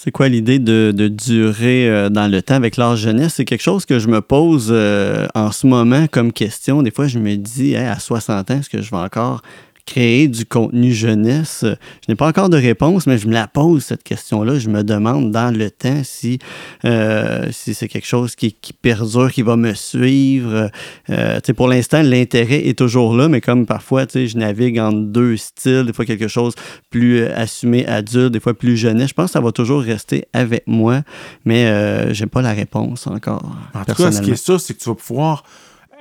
c'est 0.00 0.12
quoi 0.12 0.28
l'idée 0.28 0.60
de, 0.60 0.92
durer 1.08 1.90
euh, 1.90 2.08
dans 2.08 2.30
le 2.30 2.40
temps 2.40 2.54
avec 2.54 2.76
l'âge 2.76 3.00
jeunesse? 3.00 3.34
C'est 3.34 3.44
quelque 3.44 3.64
chose 3.64 3.84
que 3.84 3.98
je 3.98 4.06
me 4.06 4.20
pose 4.20 4.68
euh, 4.70 5.26
en 5.34 5.50
ce 5.50 5.66
moment 5.66 6.06
comme 6.06 6.32
question. 6.32 6.84
Des 6.84 6.92
fois, 6.92 7.08
je 7.08 7.18
me 7.18 7.34
dis, 7.34 7.74
à 7.74 7.98
60 7.98 8.48
ans, 8.52 8.58
est-ce 8.60 8.70
que 8.70 8.80
je 8.80 8.92
vais 8.92 8.96
encore 8.96 9.42
créer 9.88 10.28
du 10.28 10.44
contenu 10.44 10.92
jeunesse? 10.92 11.64
Je 11.64 12.12
n'ai 12.12 12.14
pas 12.14 12.28
encore 12.28 12.50
de 12.50 12.56
réponse, 12.56 13.06
mais 13.06 13.16
je 13.16 13.26
me 13.26 13.32
la 13.32 13.46
pose, 13.46 13.84
cette 13.84 14.02
question-là. 14.02 14.58
Je 14.58 14.68
me 14.68 14.84
demande 14.84 15.30
dans 15.30 15.56
le 15.56 15.70
temps 15.70 16.02
si, 16.04 16.38
euh, 16.84 17.48
si 17.50 17.72
c'est 17.72 17.88
quelque 17.88 18.06
chose 18.06 18.36
qui, 18.36 18.52
qui, 18.52 18.72
perdure, 18.72 19.32
qui 19.32 19.42
va 19.42 19.56
me 19.56 19.72
suivre. 19.74 20.70
Euh, 21.10 21.40
pour 21.56 21.68
l'instant, 21.68 22.02
l'intérêt 22.02 22.68
est 22.68 22.78
toujours 22.78 23.16
là, 23.16 23.28
mais 23.28 23.40
comme 23.40 23.64
parfois, 23.64 24.04
je 24.12 24.36
navigue 24.36 24.78
entre 24.78 24.98
deux 24.98 25.36
styles, 25.36 25.84
des 25.86 25.92
fois 25.92 26.04
quelque 26.04 26.28
chose 26.28 26.54
plus 26.90 27.20
euh, 27.20 27.34
assumé 27.34 27.86
adulte, 27.86 28.32
des 28.32 28.40
fois 28.40 28.54
plus 28.54 28.76
jeunesse. 28.76 29.08
Je 29.08 29.14
pense 29.14 29.26
que 29.26 29.32
ça 29.32 29.40
va 29.40 29.52
toujours 29.52 29.80
rester 29.80 30.26
avec 30.32 30.64
moi, 30.66 31.02
mais 31.44 31.66
euh, 31.66 32.12
je 32.12 32.24
n'ai 32.24 32.28
pas 32.28 32.42
la 32.42 32.52
réponse 32.52 33.06
encore. 33.06 33.56
En 33.74 33.84
tout 33.84 33.94
cas, 33.94 34.12
ce 34.12 34.20
qui 34.20 34.32
est 34.32 34.36
sûr, 34.36 34.60
c'est 34.60 34.74
que 34.74 34.80
tu 34.80 34.88
vas 34.88 34.94
pouvoir 34.94 35.44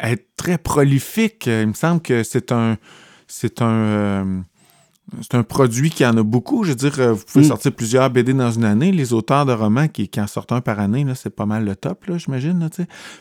être 0.02 0.26
très 0.36 0.58
prolifique. 0.58 1.45
Il 1.47 1.67
me 1.67 1.73
semble 1.73 2.02
que 2.02 2.23
c'est 2.23 2.52
un 2.52 2.78
c'est 3.28 3.62
un, 3.62 3.72
euh, 3.72 4.42
c'est 5.22 5.36
un 5.36 5.43
produit 5.43 5.89
qui 5.89 6.06
en 6.06 6.17
a 6.17 6.24
beaucoup. 6.24 6.63
Je 6.65 6.70
veux 6.70 6.76
dire, 6.76 6.93
euh, 7.00 7.13
vous 7.13 7.24
pouvez 7.26 7.46
mm. 7.46 7.48
sortir 7.48 7.72
plusieurs 7.72 8.10
BD 8.10 8.34
dans 8.34 8.52
une 8.52 8.65
année. 8.65 8.91
Les 8.91 9.13
auteurs 9.13 9.46
de 9.46 9.54
romans 9.54 9.88
qui, 9.88 10.10
qui 10.10 10.20
en 10.20 10.28
sortent 10.28 10.52
un 10.52 10.60
par 10.60 10.80
année, 10.80 11.06
c'est 11.15 11.34
pas 11.34 11.46
mal 11.46 11.63
le 11.63 11.76
top, 11.76 12.06
là, 12.08 12.17
j'imagine. 12.17 12.67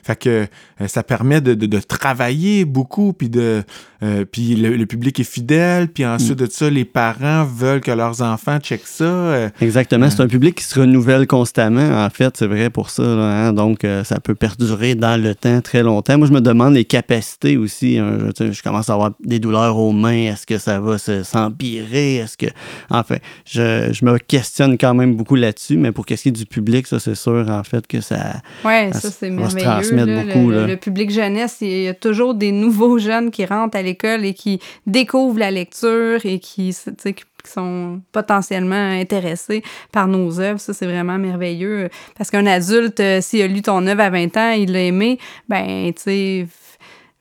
fait 0.02 0.16
que 0.16 0.46
euh, 0.80 0.88
ça 0.88 1.04
permet 1.04 1.40
de, 1.40 1.54
de, 1.54 1.78
travailler 1.78 2.64
beaucoup, 2.64 3.12
puis 3.12 3.28
de 3.28 3.62
euh, 4.02 4.24
puis 4.24 4.56
le, 4.56 4.84
public 4.86 5.20
est 5.20 5.24
fidèle, 5.24 5.88
puis 5.88 6.04
ensuite 6.04 6.40
mm. 6.40 6.46
de 6.46 6.50
ça, 6.50 6.70
les 6.70 6.84
parents 6.84 7.44
veulent 7.44 7.80
que 7.80 7.92
leurs 7.92 8.20
enfants 8.20 8.58
checkent 8.58 8.86
ça. 8.86 9.50
Exactement. 9.60 10.10
C'est 10.10 10.22
un 10.22 10.28
public 10.28 10.56
qui 10.56 10.64
se 10.64 10.80
renouvelle 10.80 11.26
constamment, 11.26 12.04
en 12.04 12.10
fait, 12.10 12.36
c'est 12.36 12.46
vrai 12.46 12.68
pour 12.68 12.90
ça. 12.90 13.04
Hein. 13.04 13.52
Donc, 13.52 13.86
ça 14.04 14.18
peut 14.18 14.34
perdurer 14.34 14.96
dans 14.96 15.20
le 15.20 15.34
temps 15.34 15.60
très 15.60 15.82
longtemps. 15.82 16.18
Moi, 16.18 16.26
je 16.26 16.32
me 16.32 16.40
demande 16.40 16.74
les 16.74 16.84
capacités 16.84 17.56
aussi. 17.56 17.98
Hein. 17.98 18.30
Je, 18.38 18.52
je, 18.52 18.62
commence 18.62 18.90
à 18.90 18.94
avoir 18.94 19.12
des 19.20 19.38
douleurs 19.38 19.78
aux 19.78 19.92
mains. 19.92 20.32
Est-ce 20.32 20.46
que 20.46 20.58
ça 20.58 20.80
va 20.80 20.98
s'empirer? 20.98 21.75
Est-ce 21.78 22.36
que. 22.36 22.46
Enfin, 22.90 23.16
je, 23.44 23.92
je, 23.92 24.04
me 24.04 24.18
questionne 24.18 24.78
quand 24.78 24.94
même 24.94 25.14
beaucoup 25.14 25.36
là-dessus, 25.36 25.76
mais 25.76 25.92
pour 25.92 26.06
qu'est-ce 26.06 26.24
qui 26.24 26.28
est 26.28 26.32
du 26.32 26.46
public, 26.46 26.86
ça, 26.86 26.98
c'est 26.98 27.14
sûr, 27.14 27.46
en 27.48 27.64
fait, 27.64 27.86
que 27.86 28.00
ça. 28.00 28.34
Oui, 28.64 28.92
ça, 28.92 29.10
c'est 29.10 29.30
merveilleux. 29.30 30.26
beaucoup, 30.26 30.50
le, 30.50 30.66
le, 30.66 30.76
public 30.76 31.10
jeunesse, 31.10 31.58
il 31.60 31.82
y 31.82 31.88
a 31.88 31.94
toujours 31.94 32.34
des 32.34 32.52
nouveaux 32.52 32.98
jeunes 32.98 33.30
qui 33.30 33.44
rentrent 33.44 33.76
à 33.76 33.82
l'école 33.82 34.24
et 34.24 34.34
qui 34.34 34.60
découvrent 34.86 35.38
la 35.38 35.50
lecture 35.50 36.24
et 36.24 36.38
qui, 36.38 36.76
qui 37.04 37.50
sont 37.50 38.00
potentiellement 38.12 38.74
intéressés 38.74 39.62
par 39.92 40.08
nos 40.08 40.40
œuvres. 40.40 40.60
Ça, 40.60 40.72
c'est 40.72 40.86
vraiment 40.86 41.18
merveilleux. 41.18 41.88
Parce 42.16 42.30
qu'un 42.30 42.46
adulte, 42.46 43.00
euh, 43.00 43.20
s'il 43.20 43.42
a 43.42 43.46
lu 43.46 43.62
ton 43.62 43.86
œuvre 43.86 44.02
à 44.02 44.10
20 44.10 44.36
ans, 44.36 44.50
il 44.50 44.72
l'a 44.72 44.82
aimé, 44.82 45.18
ben, 45.48 45.92
tu 45.94 46.02
sais 46.02 46.46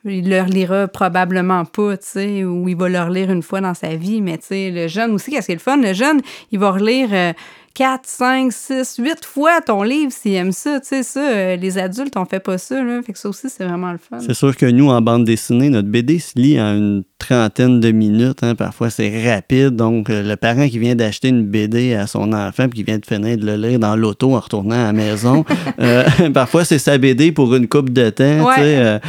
il 0.06 0.30
leur 0.30 0.46
lira 0.46 0.88
probablement 0.88 1.66
pas, 1.66 1.98
tu 1.98 2.06
sais, 2.06 2.44
ou 2.44 2.68
il 2.70 2.76
va 2.76 2.90
leur 2.90 3.10
lire 3.10 3.32
une 3.32 3.44
fois 3.44 3.62
dans 3.62 3.74
sa 3.74 3.96
vie, 3.96 4.22
mais 4.22 4.38
tu 4.38 4.48
sais, 4.48 4.72
le 4.72 4.88
jeune 4.88 5.12
aussi, 5.12 5.32
qu'est-ce 5.32 5.48
qui 5.48 5.52
est 5.54 5.56
le 5.56 5.62
fun? 5.62 5.78
Le 5.78 5.94
jeune, 5.94 6.22
il 6.52 6.60
va 6.60 6.72
relire 6.72 7.10
euh, 7.12 7.34
4, 7.76 8.02
5, 8.06 8.54
6, 8.54 8.96
8 9.00 9.26
fois 9.26 9.60
ton 9.60 9.84
livre 9.84 10.10
s'ils 10.10 10.36
aiment 10.36 10.54
ça. 10.54 10.80
Tu 10.80 10.88
sais, 10.88 11.04
ça, 11.04 11.20
euh, 11.20 11.56
les 11.58 11.78
adultes, 11.78 12.16
on 12.16 12.24
fait 12.24 12.40
pas 12.40 12.58
ça. 12.58 12.82
Là. 12.82 13.02
Fait 13.04 13.12
que 13.12 13.20
ça 13.20 13.28
aussi, 13.28 13.50
c'est 13.50 13.66
vraiment 13.66 13.92
le 13.92 13.98
fun. 13.98 14.20
C'est 14.22 14.34
sûr 14.34 14.56
que 14.56 14.66
nous, 14.66 14.88
en 14.88 15.02
bande 15.02 15.26
dessinée, 15.26 15.70
notre 15.70 15.90
BD 15.90 16.20
se 16.20 16.40
lit 16.40 16.60
en 16.60 16.74
une 16.74 17.04
trentaine 17.20 17.82
de 17.82 17.92
minutes. 17.92 18.44
Hein. 18.44 18.56
Parfois, 18.56 18.90
c'est 18.90 19.30
rapide. 19.30 19.76
Donc, 19.76 20.10
euh, 20.10 20.24
le 20.24 20.38
parent 20.38 20.70
qui 20.70 20.80
vient 20.80 20.96
d'acheter 20.96 21.28
une 21.28 21.46
BD 21.46 21.94
à 21.96 22.08
son 22.08 22.32
enfant 22.32 22.70
puis 22.70 22.80
qui 22.80 22.84
vient 22.84 22.98
de 22.98 23.06
finir 23.06 23.38
de 23.38 23.46
le 23.46 23.58
lire 23.58 23.78
dans 23.78 23.98
l'auto 23.98 24.34
en 24.34 24.40
retournant 24.40 24.76
à 24.76 24.86
la 24.86 24.94
maison, 24.94 25.44
euh, 25.82 26.06
parfois, 26.34 26.64
c'est 26.64 26.80
sa 26.80 26.98
BD 26.98 27.34
pour 27.34 27.54
une 27.56 27.68
coupe 27.68 27.90
de 27.90 28.10
temps. 28.10 28.48
Tu 28.56 28.62
sais, 28.62 29.00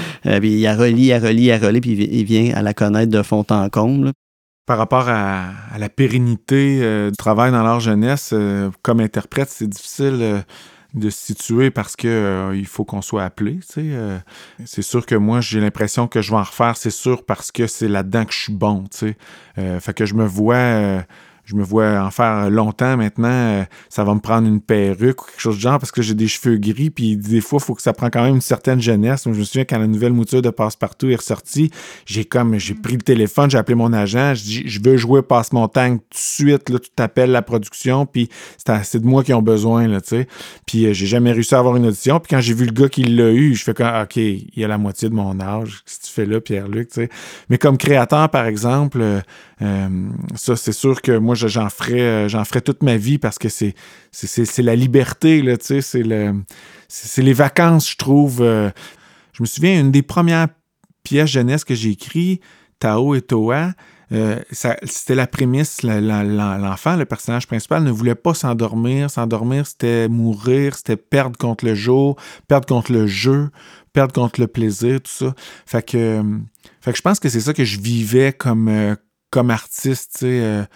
puis 0.40 0.58
il 0.58 0.66
a 0.66 0.74
relis, 0.74 1.04
il 1.04 1.12
a 1.12 1.20
relis, 1.20 1.44
il 1.44 1.52
a 1.52 1.58
relis, 1.58 1.80
puis 1.80 1.92
il 1.92 2.24
vient 2.24 2.52
à 2.56 2.62
la 2.62 2.74
connaître 2.74 3.12
de 3.12 3.22
fond 3.22 3.44
en 3.48 3.68
comble 3.68 4.10
par 4.66 4.78
rapport 4.78 5.08
à, 5.08 5.52
la 5.78 5.88
pérennité 5.88 6.80
euh, 6.82 7.10
du 7.10 7.16
travail 7.16 7.52
dans 7.52 7.62
leur 7.62 7.78
jeunesse, 7.78 8.30
euh, 8.32 8.70
comme 8.82 9.00
interprète, 9.00 9.48
c'est 9.48 9.68
difficile 9.68 10.18
euh, 10.20 10.40
de 10.94 11.08
se 11.08 11.26
situer 11.26 11.70
parce 11.70 11.94
que 11.94 12.52
il 12.54 12.66
faut 12.66 12.84
qu'on 12.84 13.02
soit 13.02 13.22
appelé. 13.22 13.60
c'est 14.64 14.82
sûr 14.82 15.06
que 15.06 15.14
moi, 15.14 15.40
j'ai 15.40 15.60
l'impression 15.60 16.08
que 16.08 16.20
je 16.20 16.30
vais 16.30 16.38
en 16.38 16.42
refaire, 16.42 16.76
c'est 16.76 16.90
sûr, 16.90 17.24
parce 17.24 17.52
que 17.52 17.66
c'est 17.66 17.88
là-dedans 17.88 18.24
que 18.24 18.32
je 18.32 18.38
suis 18.38 18.52
bon. 18.52 18.84
fait 19.54 19.94
que 19.94 20.06
je 20.06 20.14
me 20.14 20.24
vois 20.24 21.04
je 21.46 21.54
me 21.54 21.62
vois 21.62 22.00
en 22.00 22.10
faire 22.10 22.50
longtemps 22.50 22.96
maintenant. 22.96 23.28
Euh, 23.28 23.64
ça 23.88 24.02
va 24.02 24.14
me 24.14 24.20
prendre 24.20 24.48
une 24.48 24.60
perruque 24.60 25.22
ou 25.22 25.26
quelque 25.26 25.40
chose 25.40 25.56
de 25.56 25.60
genre 25.60 25.78
parce 25.78 25.92
que 25.92 26.02
j'ai 26.02 26.14
des 26.14 26.26
cheveux 26.26 26.56
gris. 26.56 26.90
Puis 26.90 27.16
des 27.16 27.40
fois, 27.40 27.60
il 27.62 27.64
faut 27.64 27.74
que 27.74 27.82
ça 27.82 27.92
prend 27.92 28.10
quand 28.10 28.24
même 28.24 28.34
une 28.34 28.40
certaine 28.40 28.80
jeunesse. 28.80 29.22
je 29.24 29.30
me 29.30 29.44
souviens 29.44 29.64
quand 29.64 29.78
la 29.78 29.86
nouvelle 29.86 30.12
mouture 30.12 30.42
de 30.42 30.50
Passepartout 30.50 31.08
est 31.08 31.16
ressortie, 31.16 31.70
j'ai 32.04 32.24
comme 32.24 32.58
j'ai 32.58 32.74
pris 32.74 32.94
le 32.94 33.02
téléphone, 33.02 33.48
j'ai 33.48 33.58
appelé 33.58 33.76
mon 33.76 33.92
agent, 33.92 34.34
je 34.34 34.42
dis 34.42 34.62
je 34.66 34.80
veux 34.82 34.96
jouer 34.96 35.22
Passe-Montagne 35.22 35.98
tout 35.98 36.04
de 36.10 36.16
suite. 36.18 36.68
Là, 36.68 36.80
tu 36.80 36.90
t'appelles 36.90 37.30
la 37.30 37.42
production, 37.42 38.06
puis 38.06 38.28
c'est 38.82 39.00
de 39.00 39.06
moi 39.06 39.22
qui 39.22 39.32
ont 39.32 39.42
besoin. 39.42 39.86
Là, 39.86 40.00
sais. 40.02 40.26
puis 40.66 40.86
euh, 40.86 40.92
j'ai 40.92 41.06
jamais 41.06 41.30
réussi 41.30 41.54
à 41.54 41.60
avoir 41.60 41.76
une 41.76 41.86
audition. 41.86 42.18
Puis 42.18 42.30
quand 42.30 42.40
j'ai 42.40 42.54
vu 42.54 42.66
le 42.66 42.72
gars 42.72 42.88
qui 42.88 43.04
l'a 43.04 43.30
eu, 43.30 43.54
je 43.54 43.62
fais 43.62 43.74
comme 43.74 43.86
OK, 43.86 44.16
il 44.16 44.64
a 44.64 44.66
la 44.66 44.78
moitié 44.78 45.08
de 45.08 45.14
mon 45.14 45.38
âge. 45.40 45.84
Qu'est-ce 45.84 46.00
que 46.00 46.06
tu 46.06 46.12
fais 46.12 46.26
là, 46.26 46.40
Pierre-Luc? 46.40 46.90
Mais 47.48 47.58
comme 47.58 47.78
créateur, 47.78 48.28
par 48.30 48.46
exemple, 48.46 48.98
euh, 49.00 49.20
ça, 49.58 50.56
c'est 50.56 50.72
sûr 50.72 51.00
que 51.00 51.16
moi, 51.16 51.34
j'en 51.34 51.70
ferais, 51.70 52.00
euh, 52.00 52.28
j'en 52.28 52.44
ferais 52.44 52.60
toute 52.60 52.82
ma 52.82 52.96
vie 52.96 53.18
parce 53.18 53.38
que 53.38 53.48
c'est, 53.48 53.74
c'est, 54.12 54.62
la 54.62 54.76
liberté, 54.76 55.42
là, 55.42 55.56
tu 55.56 55.66
sais, 55.66 55.80
c'est, 55.80 56.02
le, 56.02 56.34
c'est, 56.88 57.22
les 57.22 57.32
vacances, 57.32 57.90
je 57.90 57.96
trouve. 57.96 58.42
Euh. 58.42 58.70
je 59.32 59.42
me 59.42 59.46
souviens, 59.46 59.80
une 59.80 59.90
des 59.90 60.02
premières 60.02 60.48
pièces 61.02 61.30
jeunesse 61.30 61.64
que 61.64 61.74
j'ai 61.74 61.90
écrites, 61.90 62.42
Tao 62.78 63.14
et 63.14 63.22
Toa, 63.22 63.72
euh, 64.12 64.38
c'était 64.52 65.14
la 65.14 65.26
prémisse, 65.26 65.82
l'enfant, 65.82 66.96
le 66.96 67.06
personnage 67.06 67.46
principal, 67.46 67.82
ne 67.82 67.90
voulait 67.90 68.14
pas 68.14 68.34
s'endormir. 68.34 69.10
S'endormir, 69.10 69.66
c'était 69.66 70.08
mourir, 70.08 70.76
c'était 70.76 70.96
perdre 70.96 71.36
contre 71.36 71.64
le 71.64 71.74
jour, 71.74 72.16
perdre 72.46 72.66
contre 72.66 72.92
le 72.92 73.06
jeu, 73.06 73.50
perdre 73.92 74.12
contre 74.12 74.40
le 74.40 74.46
plaisir, 74.46 75.00
tout 75.00 75.10
ça. 75.10 75.34
Fait 75.64 75.82
que, 75.82 76.22
fait 76.80 76.92
que 76.92 76.98
je 76.98 77.02
pense 77.02 77.18
que 77.18 77.28
c'est 77.28 77.40
ça 77.40 77.52
que 77.52 77.64
je 77.64 77.80
vivais 77.80 78.32
comme, 78.32 78.96
comme 79.36 79.50
artiste, 79.50 80.16
sais. 80.20 80.66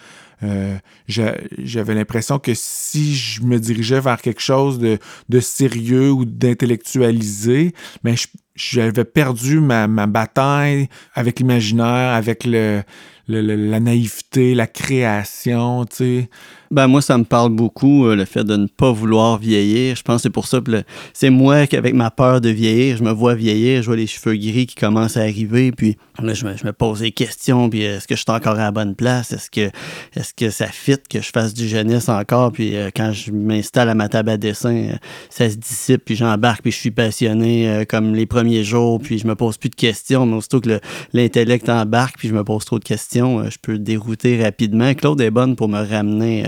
euh, 0.43 0.77
j'avais 1.07 1.95
l'impression 1.95 2.37
que 2.37 2.51
si 2.53 3.15
je 3.15 3.41
me 3.41 3.59
dirigeais 3.59 3.99
vers 3.99 4.21
quelque 4.21 4.39
chose 4.39 4.77
de, 4.77 5.39
sérieux 5.39 6.11
ou 6.11 6.25
d'intellectualisé, 6.25 7.73
mais 8.03 8.11
ben, 8.11 8.17
j'avais 8.55 9.05
perdu 9.05 9.59
ma, 9.59 9.87
ma, 9.87 10.07
bataille 10.07 10.89
avec 11.13 11.39
l'imaginaire, 11.39 12.13
avec 12.13 12.43
le, 12.45 12.83
la 13.27 13.79
naïveté, 13.79 14.55
la 14.55 14.67
création, 14.67 15.85
tu 15.85 15.95
sais. 15.95 16.29
Ben 16.71 16.87
moi, 16.87 17.01
ça 17.01 17.17
me 17.17 17.25
parle 17.25 17.49
beaucoup, 17.49 18.05
euh, 18.05 18.15
le 18.15 18.23
fait 18.23 18.45
de 18.45 18.55
ne 18.55 18.65
pas 18.65 18.93
vouloir 18.93 19.37
vieillir. 19.37 19.93
Je 19.97 20.03
pense 20.03 20.17
que 20.17 20.21
c'est 20.23 20.29
pour 20.29 20.47
ça 20.47 20.61
que 20.61 20.83
c'est 21.11 21.29
moi 21.29 21.67
qu'avec 21.67 21.93
ma 21.93 22.11
peur 22.11 22.39
de 22.39 22.47
vieillir, 22.47 22.95
je 22.95 23.03
me 23.03 23.11
vois 23.11 23.35
vieillir, 23.35 23.81
je 23.81 23.87
vois 23.87 23.97
les 23.97 24.07
cheveux 24.07 24.35
gris 24.35 24.67
qui 24.67 24.75
commencent 24.75 25.17
à 25.17 25.21
arriver, 25.21 25.73
puis 25.73 25.97
là, 26.23 26.33
je 26.33 26.45
me, 26.45 26.71
pose 26.71 27.01
des 27.01 27.11
questions, 27.11 27.69
puis 27.69 27.81
est-ce 27.81 28.07
que 28.07 28.15
je 28.15 28.21
suis 28.21 28.31
encore 28.31 28.53
à 28.53 28.63
la 28.63 28.71
bonne 28.71 28.95
place? 28.95 29.33
Est-ce 29.33 29.51
que, 29.51 29.69
est 30.15 30.33
que 30.33 30.49
ça 30.49 30.67
fit 30.67 30.95
que 31.09 31.19
je 31.19 31.29
fasse 31.29 31.53
du 31.53 31.67
jeunesse 31.67 32.07
encore? 32.07 32.53
Puis 32.53 32.77
euh, 32.77 32.89
quand 32.95 33.11
je 33.11 33.33
m'installe 33.33 33.89
à 33.89 33.93
ma 33.93 34.07
table 34.07 34.29
à 34.29 34.37
dessin, 34.37 34.75
euh, 34.75 34.95
ça 35.29 35.49
se 35.49 35.57
dissipe, 35.57 36.05
puis 36.05 36.15
j'embarque, 36.15 36.61
puis 36.61 36.71
je 36.71 36.77
suis 36.77 36.91
passionné 36.91 37.83
comme 37.89 38.15
les 38.15 38.25
premiers 38.25 38.40
puis 38.43 39.17
je 39.17 39.27
me 39.27 39.35
pose 39.35 39.57
plus 39.57 39.69
de 39.69 39.75
questions, 39.75 40.25
mais 40.25 40.37
aussitôt 40.37 40.61
que 40.61 40.79
l'intellect 41.13 41.69
embarque, 41.69 42.17
puis 42.17 42.27
je 42.27 42.33
me 42.33 42.43
pose 42.43 42.65
trop 42.65 42.79
de 42.79 42.83
questions, 42.83 43.49
je 43.49 43.57
peux 43.61 43.77
dérouter 43.77 44.41
rapidement. 44.41 44.93
Claude 44.93 45.21
est 45.21 45.31
bonne 45.31 45.55
pour 45.55 45.67
me 45.67 45.83
ramener 45.83 46.43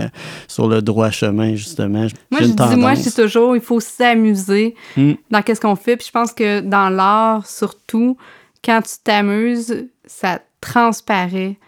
sur 0.48 0.68
le 0.68 0.82
droit 0.82 1.10
chemin, 1.10 1.54
justement. 1.54 2.06
Moi, 2.30 2.40
je 2.40 2.46
dis, 2.46 2.76
moi, 2.76 2.94
dis 2.94 3.12
toujours, 3.12 3.56
il 3.56 3.62
faut 3.62 3.80
s'amuser 3.80 4.74
hmm. 4.96 5.12
dans 5.30 5.42
qu'est-ce 5.42 5.60
qu'on 5.60 5.76
fait. 5.76 5.96
Puis 5.96 6.06
je 6.06 6.12
pense 6.12 6.32
que 6.32 6.60
dans 6.60 6.88
l'art, 6.88 7.46
surtout, 7.46 8.16
quand 8.64 8.80
tu 8.82 8.94
t'amuses, 9.02 9.86
ça 10.06 10.40
transparaît 10.60 11.58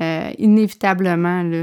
euh, 0.00 0.30
inévitablement. 0.38 1.42
Là. 1.42 1.62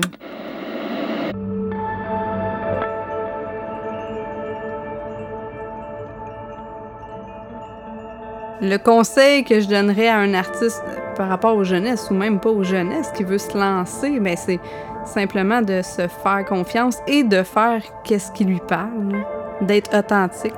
Le 8.61 8.75
conseil 8.77 9.45
que 9.45 9.61
je 9.61 9.67
donnerais 9.67 10.09
à 10.09 10.17
un 10.17 10.33
artiste 10.33 10.83
par 11.15 11.29
rapport 11.29 11.55
aux 11.55 11.63
jeunesses 11.63 12.09
ou 12.11 12.13
même 12.13 12.41
pas 12.41 12.49
aux 12.49 12.63
jeunesses 12.63 13.09
qui 13.15 13.23
veut 13.23 13.37
se 13.37 13.57
lancer, 13.57 14.19
ben 14.19 14.35
c'est 14.35 14.59
simplement 15.05 15.61
de 15.61 15.81
se 15.81 16.07
faire 16.07 16.43
confiance 16.45 16.97
et 17.07 17.23
de 17.23 17.41
faire 17.43 17.81
qu'est-ce 18.03 18.33
qui 18.33 18.43
lui 18.43 18.59
parle, 18.67 19.23
d'être 19.61 19.97
authentique, 19.97 20.51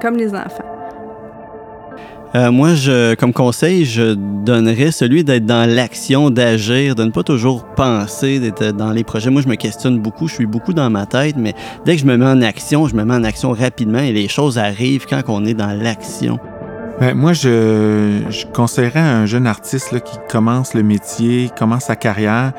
comme 0.00 0.16
les 0.16 0.34
enfants. 0.34 0.64
Euh, 2.34 2.50
moi, 2.50 2.74
je, 2.74 3.14
comme 3.16 3.34
conseil, 3.34 3.84
je 3.84 4.14
donnerais 4.14 4.90
celui 4.90 5.22
d'être 5.22 5.44
dans 5.44 5.68
l'action, 5.68 6.30
d'agir, 6.30 6.94
de 6.94 7.04
ne 7.04 7.10
pas 7.10 7.22
toujours 7.22 7.66
penser, 7.76 8.40
d'être 8.40 8.74
dans 8.74 8.92
les 8.92 9.04
projets. 9.04 9.28
Moi, 9.28 9.42
je 9.42 9.48
me 9.48 9.56
questionne 9.56 9.98
beaucoup, 9.98 10.26
je 10.26 10.36
suis 10.36 10.46
beaucoup 10.46 10.72
dans 10.72 10.88
ma 10.88 11.04
tête, 11.04 11.36
mais 11.36 11.52
dès 11.84 11.96
que 11.96 12.00
je 12.00 12.06
me 12.06 12.16
mets 12.16 12.24
en 12.24 12.40
action, 12.40 12.88
je 12.88 12.94
me 12.94 13.04
mets 13.04 13.14
en 13.14 13.24
action 13.24 13.50
rapidement 13.52 13.98
et 13.98 14.12
les 14.12 14.28
choses 14.28 14.56
arrivent 14.56 15.04
quand 15.06 15.20
on 15.28 15.44
est 15.44 15.52
dans 15.52 15.78
l'action. 15.78 16.38
Moi, 17.14 17.32
je, 17.32 18.46
conseillerais 18.52 19.00
à 19.00 19.16
un 19.16 19.26
jeune 19.26 19.48
artiste 19.48 20.00
qui 20.02 20.18
commence 20.28 20.72
le 20.74 20.84
métier, 20.84 21.50
commence 21.58 21.84
sa 21.86 21.96
carrière, 21.96 22.52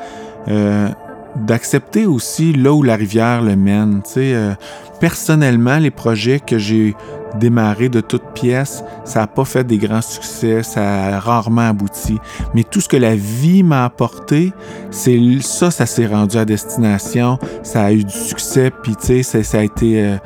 euh, 0.48 0.88
d'accepter 1.36 2.04
aussi 2.04 2.52
là 2.52 2.72
où 2.74 2.82
la 2.82 2.94
rivière 2.94 3.40
le 3.40 3.56
mène. 3.56 4.02
Euh, 4.18 4.54
personnellement, 5.00 5.78
les 5.78 5.90
projets 5.90 6.40
que 6.40 6.58
j'ai 6.58 6.94
démarrés 7.38 7.88
de 7.88 8.00
toutes 8.00 8.34
pièces, 8.34 8.84
ça 9.04 9.20
n'a 9.20 9.26
pas 9.26 9.44
fait 9.44 9.64
des 9.64 9.78
grands 9.78 10.02
succès, 10.02 10.62
ça 10.62 11.16
a 11.16 11.20
rarement 11.20 11.68
abouti. 11.68 12.18
Mais 12.54 12.64
tout 12.64 12.80
ce 12.80 12.88
que 12.88 12.96
la 12.96 13.16
vie 13.16 13.62
m'a 13.62 13.84
apporté, 13.84 14.52
c'est 14.90 15.18
ça, 15.40 15.70
ça 15.70 15.86
s'est 15.86 16.06
rendu 16.06 16.36
à 16.36 16.44
destination, 16.44 17.38
ça 17.62 17.84
a 17.84 17.92
eu 17.92 18.04
du 18.04 18.12
succès, 18.12 18.70
puis 18.82 18.94
sais, 18.98 19.22
ça, 19.22 19.58
a 19.58 19.62
été, 19.62 20.02
euh, 20.02 20.16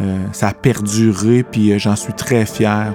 euh, 0.00 0.18
ça 0.32 0.48
a 0.48 0.52
perduré, 0.52 1.42
puis 1.42 1.78
j'en 1.78 1.96
suis 1.96 2.12
très 2.12 2.44
fier, 2.44 2.92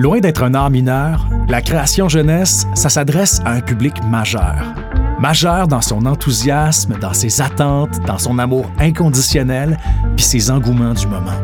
Loin 0.00 0.20
d'être 0.20 0.44
un 0.44 0.54
art 0.54 0.70
mineur, 0.70 1.28
la 1.46 1.60
création 1.60 2.08
jeunesse, 2.08 2.66
ça 2.74 2.88
s'adresse 2.88 3.38
à 3.44 3.50
un 3.50 3.60
public 3.60 4.02
majeur. 4.02 4.72
Majeur 5.20 5.68
dans 5.68 5.82
son 5.82 6.06
enthousiasme, 6.06 6.98
dans 6.98 7.12
ses 7.12 7.42
attentes, 7.42 8.00
dans 8.06 8.16
son 8.16 8.38
amour 8.38 8.64
inconditionnel, 8.78 9.78
puis 10.16 10.24
ses 10.24 10.50
engouements 10.50 10.94
du 10.94 11.06
moment. 11.06 11.36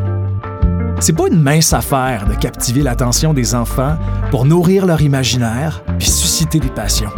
C'est 0.99 1.15
pas 1.15 1.27
une 1.27 1.39
mince 1.39 1.71
affaire 1.71 2.25
de 2.27 2.33
captiver 2.33 2.81
l'attention 2.81 3.31
des 3.31 3.53
enfants 3.53 3.95
pour 4.31 4.45
nourrir 4.45 4.87
leur 4.87 5.03
imaginaire 5.03 5.83
puis 5.99 6.07
susciter 6.07 6.59
des 6.59 6.71
passions. 6.71 7.11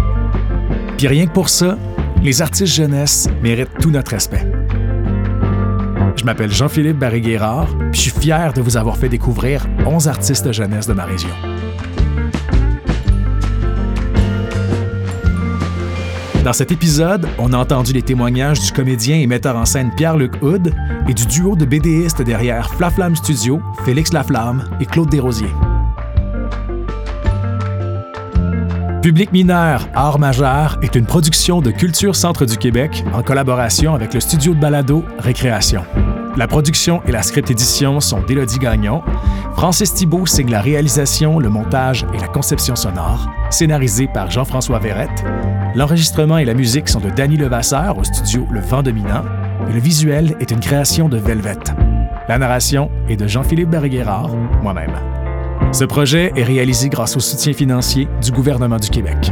Puis 0.97 1.07
rien 1.07 1.25
que 1.25 1.31
pour 1.31 1.47
ça, 1.47 1.77
les 2.21 2.41
artistes 2.41 2.75
jeunesse 2.75 3.29
méritent 3.41 3.77
tout 3.79 3.91
notre 3.91 4.11
respect. 4.11 4.45
Je 6.15 6.25
m'appelle 6.25 6.51
Jean-Philippe 6.51 6.97
Barré-Guérard, 6.97 7.67
puis 7.91 8.01
je 8.01 8.09
suis 8.09 8.19
fier 8.19 8.53
de 8.53 8.61
vous 8.61 8.77
avoir 8.77 8.97
fait 8.97 9.09
découvrir 9.09 9.65
11 9.85 10.07
artistes 10.07 10.51
jeunesse 10.51 10.87
de 10.87 10.93
ma 10.93 11.05
région. 11.05 11.29
Dans 16.43 16.53
cet 16.53 16.71
épisode, 16.71 17.27
on 17.37 17.51
a 17.51 17.57
entendu 17.57 17.91
les 17.91 18.01
témoignages 18.01 18.61
du 18.61 18.71
comédien 18.71 19.17
et 19.17 19.27
metteur 19.27 19.57
en 19.57 19.65
scène 19.65 19.91
Pierre-Luc 19.95 20.41
Houd 20.41 20.73
et 21.07 21.13
du 21.13 21.25
duo 21.25 21.55
de 21.55 21.65
BDistes 21.65 22.21
derrière 22.21 22.73
Flaflamme 22.73 23.15
Studio, 23.15 23.61
Félix 23.83 24.13
Laflamme 24.13 24.63
et 24.79 24.85
Claude 24.85 25.09
Desrosiers. 25.09 25.53
Public 29.01 29.31
mineur, 29.31 29.87
art 29.95 30.19
majeur 30.19 30.77
est 30.81 30.93
une 30.93 31.05
production 31.05 31.61
de 31.61 31.71
Culture 31.71 32.17
Centre 32.17 32.45
du 32.45 32.57
Québec 32.57 33.05
en 33.13 33.23
collaboration 33.23 33.95
avec 33.95 34.13
le 34.13 34.19
studio 34.19 34.53
de 34.53 34.59
balado 34.59 35.05
Récréation. 35.19 35.85
La 36.35 36.47
production 36.47 37.01
et 37.07 37.13
la 37.13 37.21
script 37.21 37.49
édition 37.49 38.01
sont 38.01 38.21
d'Élodie 38.21 38.59
Gagnon. 38.59 39.01
Francis 39.55 39.93
Thibault 39.93 40.25
signe 40.25 40.51
la 40.51 40.59
réalisation, 40.59 41.39
le 41.39 41.47
montage 41.47 42.05
et 42.13 42.17
la 42.17 42.27
conception 42.27 42.75
sonore, 42.75 43.29
scénarisé 43.49 44.09
par 44.13 44.29
Jean-François 44.29 44.79
Verrette. 44.79 45.23
L'enregistrement 45.75 46.37
et 46.37 46.45
la 46.45 46.53
musique 46.53 46.89
sont 46.89 46.99
de 46.99 47.09
Danny 47.09 47.37
Levasseur 47.37 47.97
au 47.97 48.03
studio 48.03 48.45
Le 48.51 48.59
Vent 48.59 48.83
Dominant. 48.83 49.23
Et 49.69 49.73
le 49.73 49.79
visuel 49.79 50.35
est 50.41 50.51
une 50.51 50.59
création 50.59 51.07
de 51.07 51.17
Velvet. 51.17 51.57
La 52.27 52.37
narration 52.37 52.91
est 53.07 53.15
de 53.15 53.27
Jean-Philippe 53.27 53.69
Berguerard, 53.69 54.35
moi-même. 54.61 55.08
Ce 55.71 55.83
projet 55.85 56.31
est 56.35 56.43
réalisé 56.43 56.89
grâce 56.89 57.15
au 57.15 57.19
soutien 57.19 57.53
financier 57.53 58.07
du 58.21 58.31
gouvernement 58.31 58.77
du 58.77 58.89
Québec. 58.89 59.31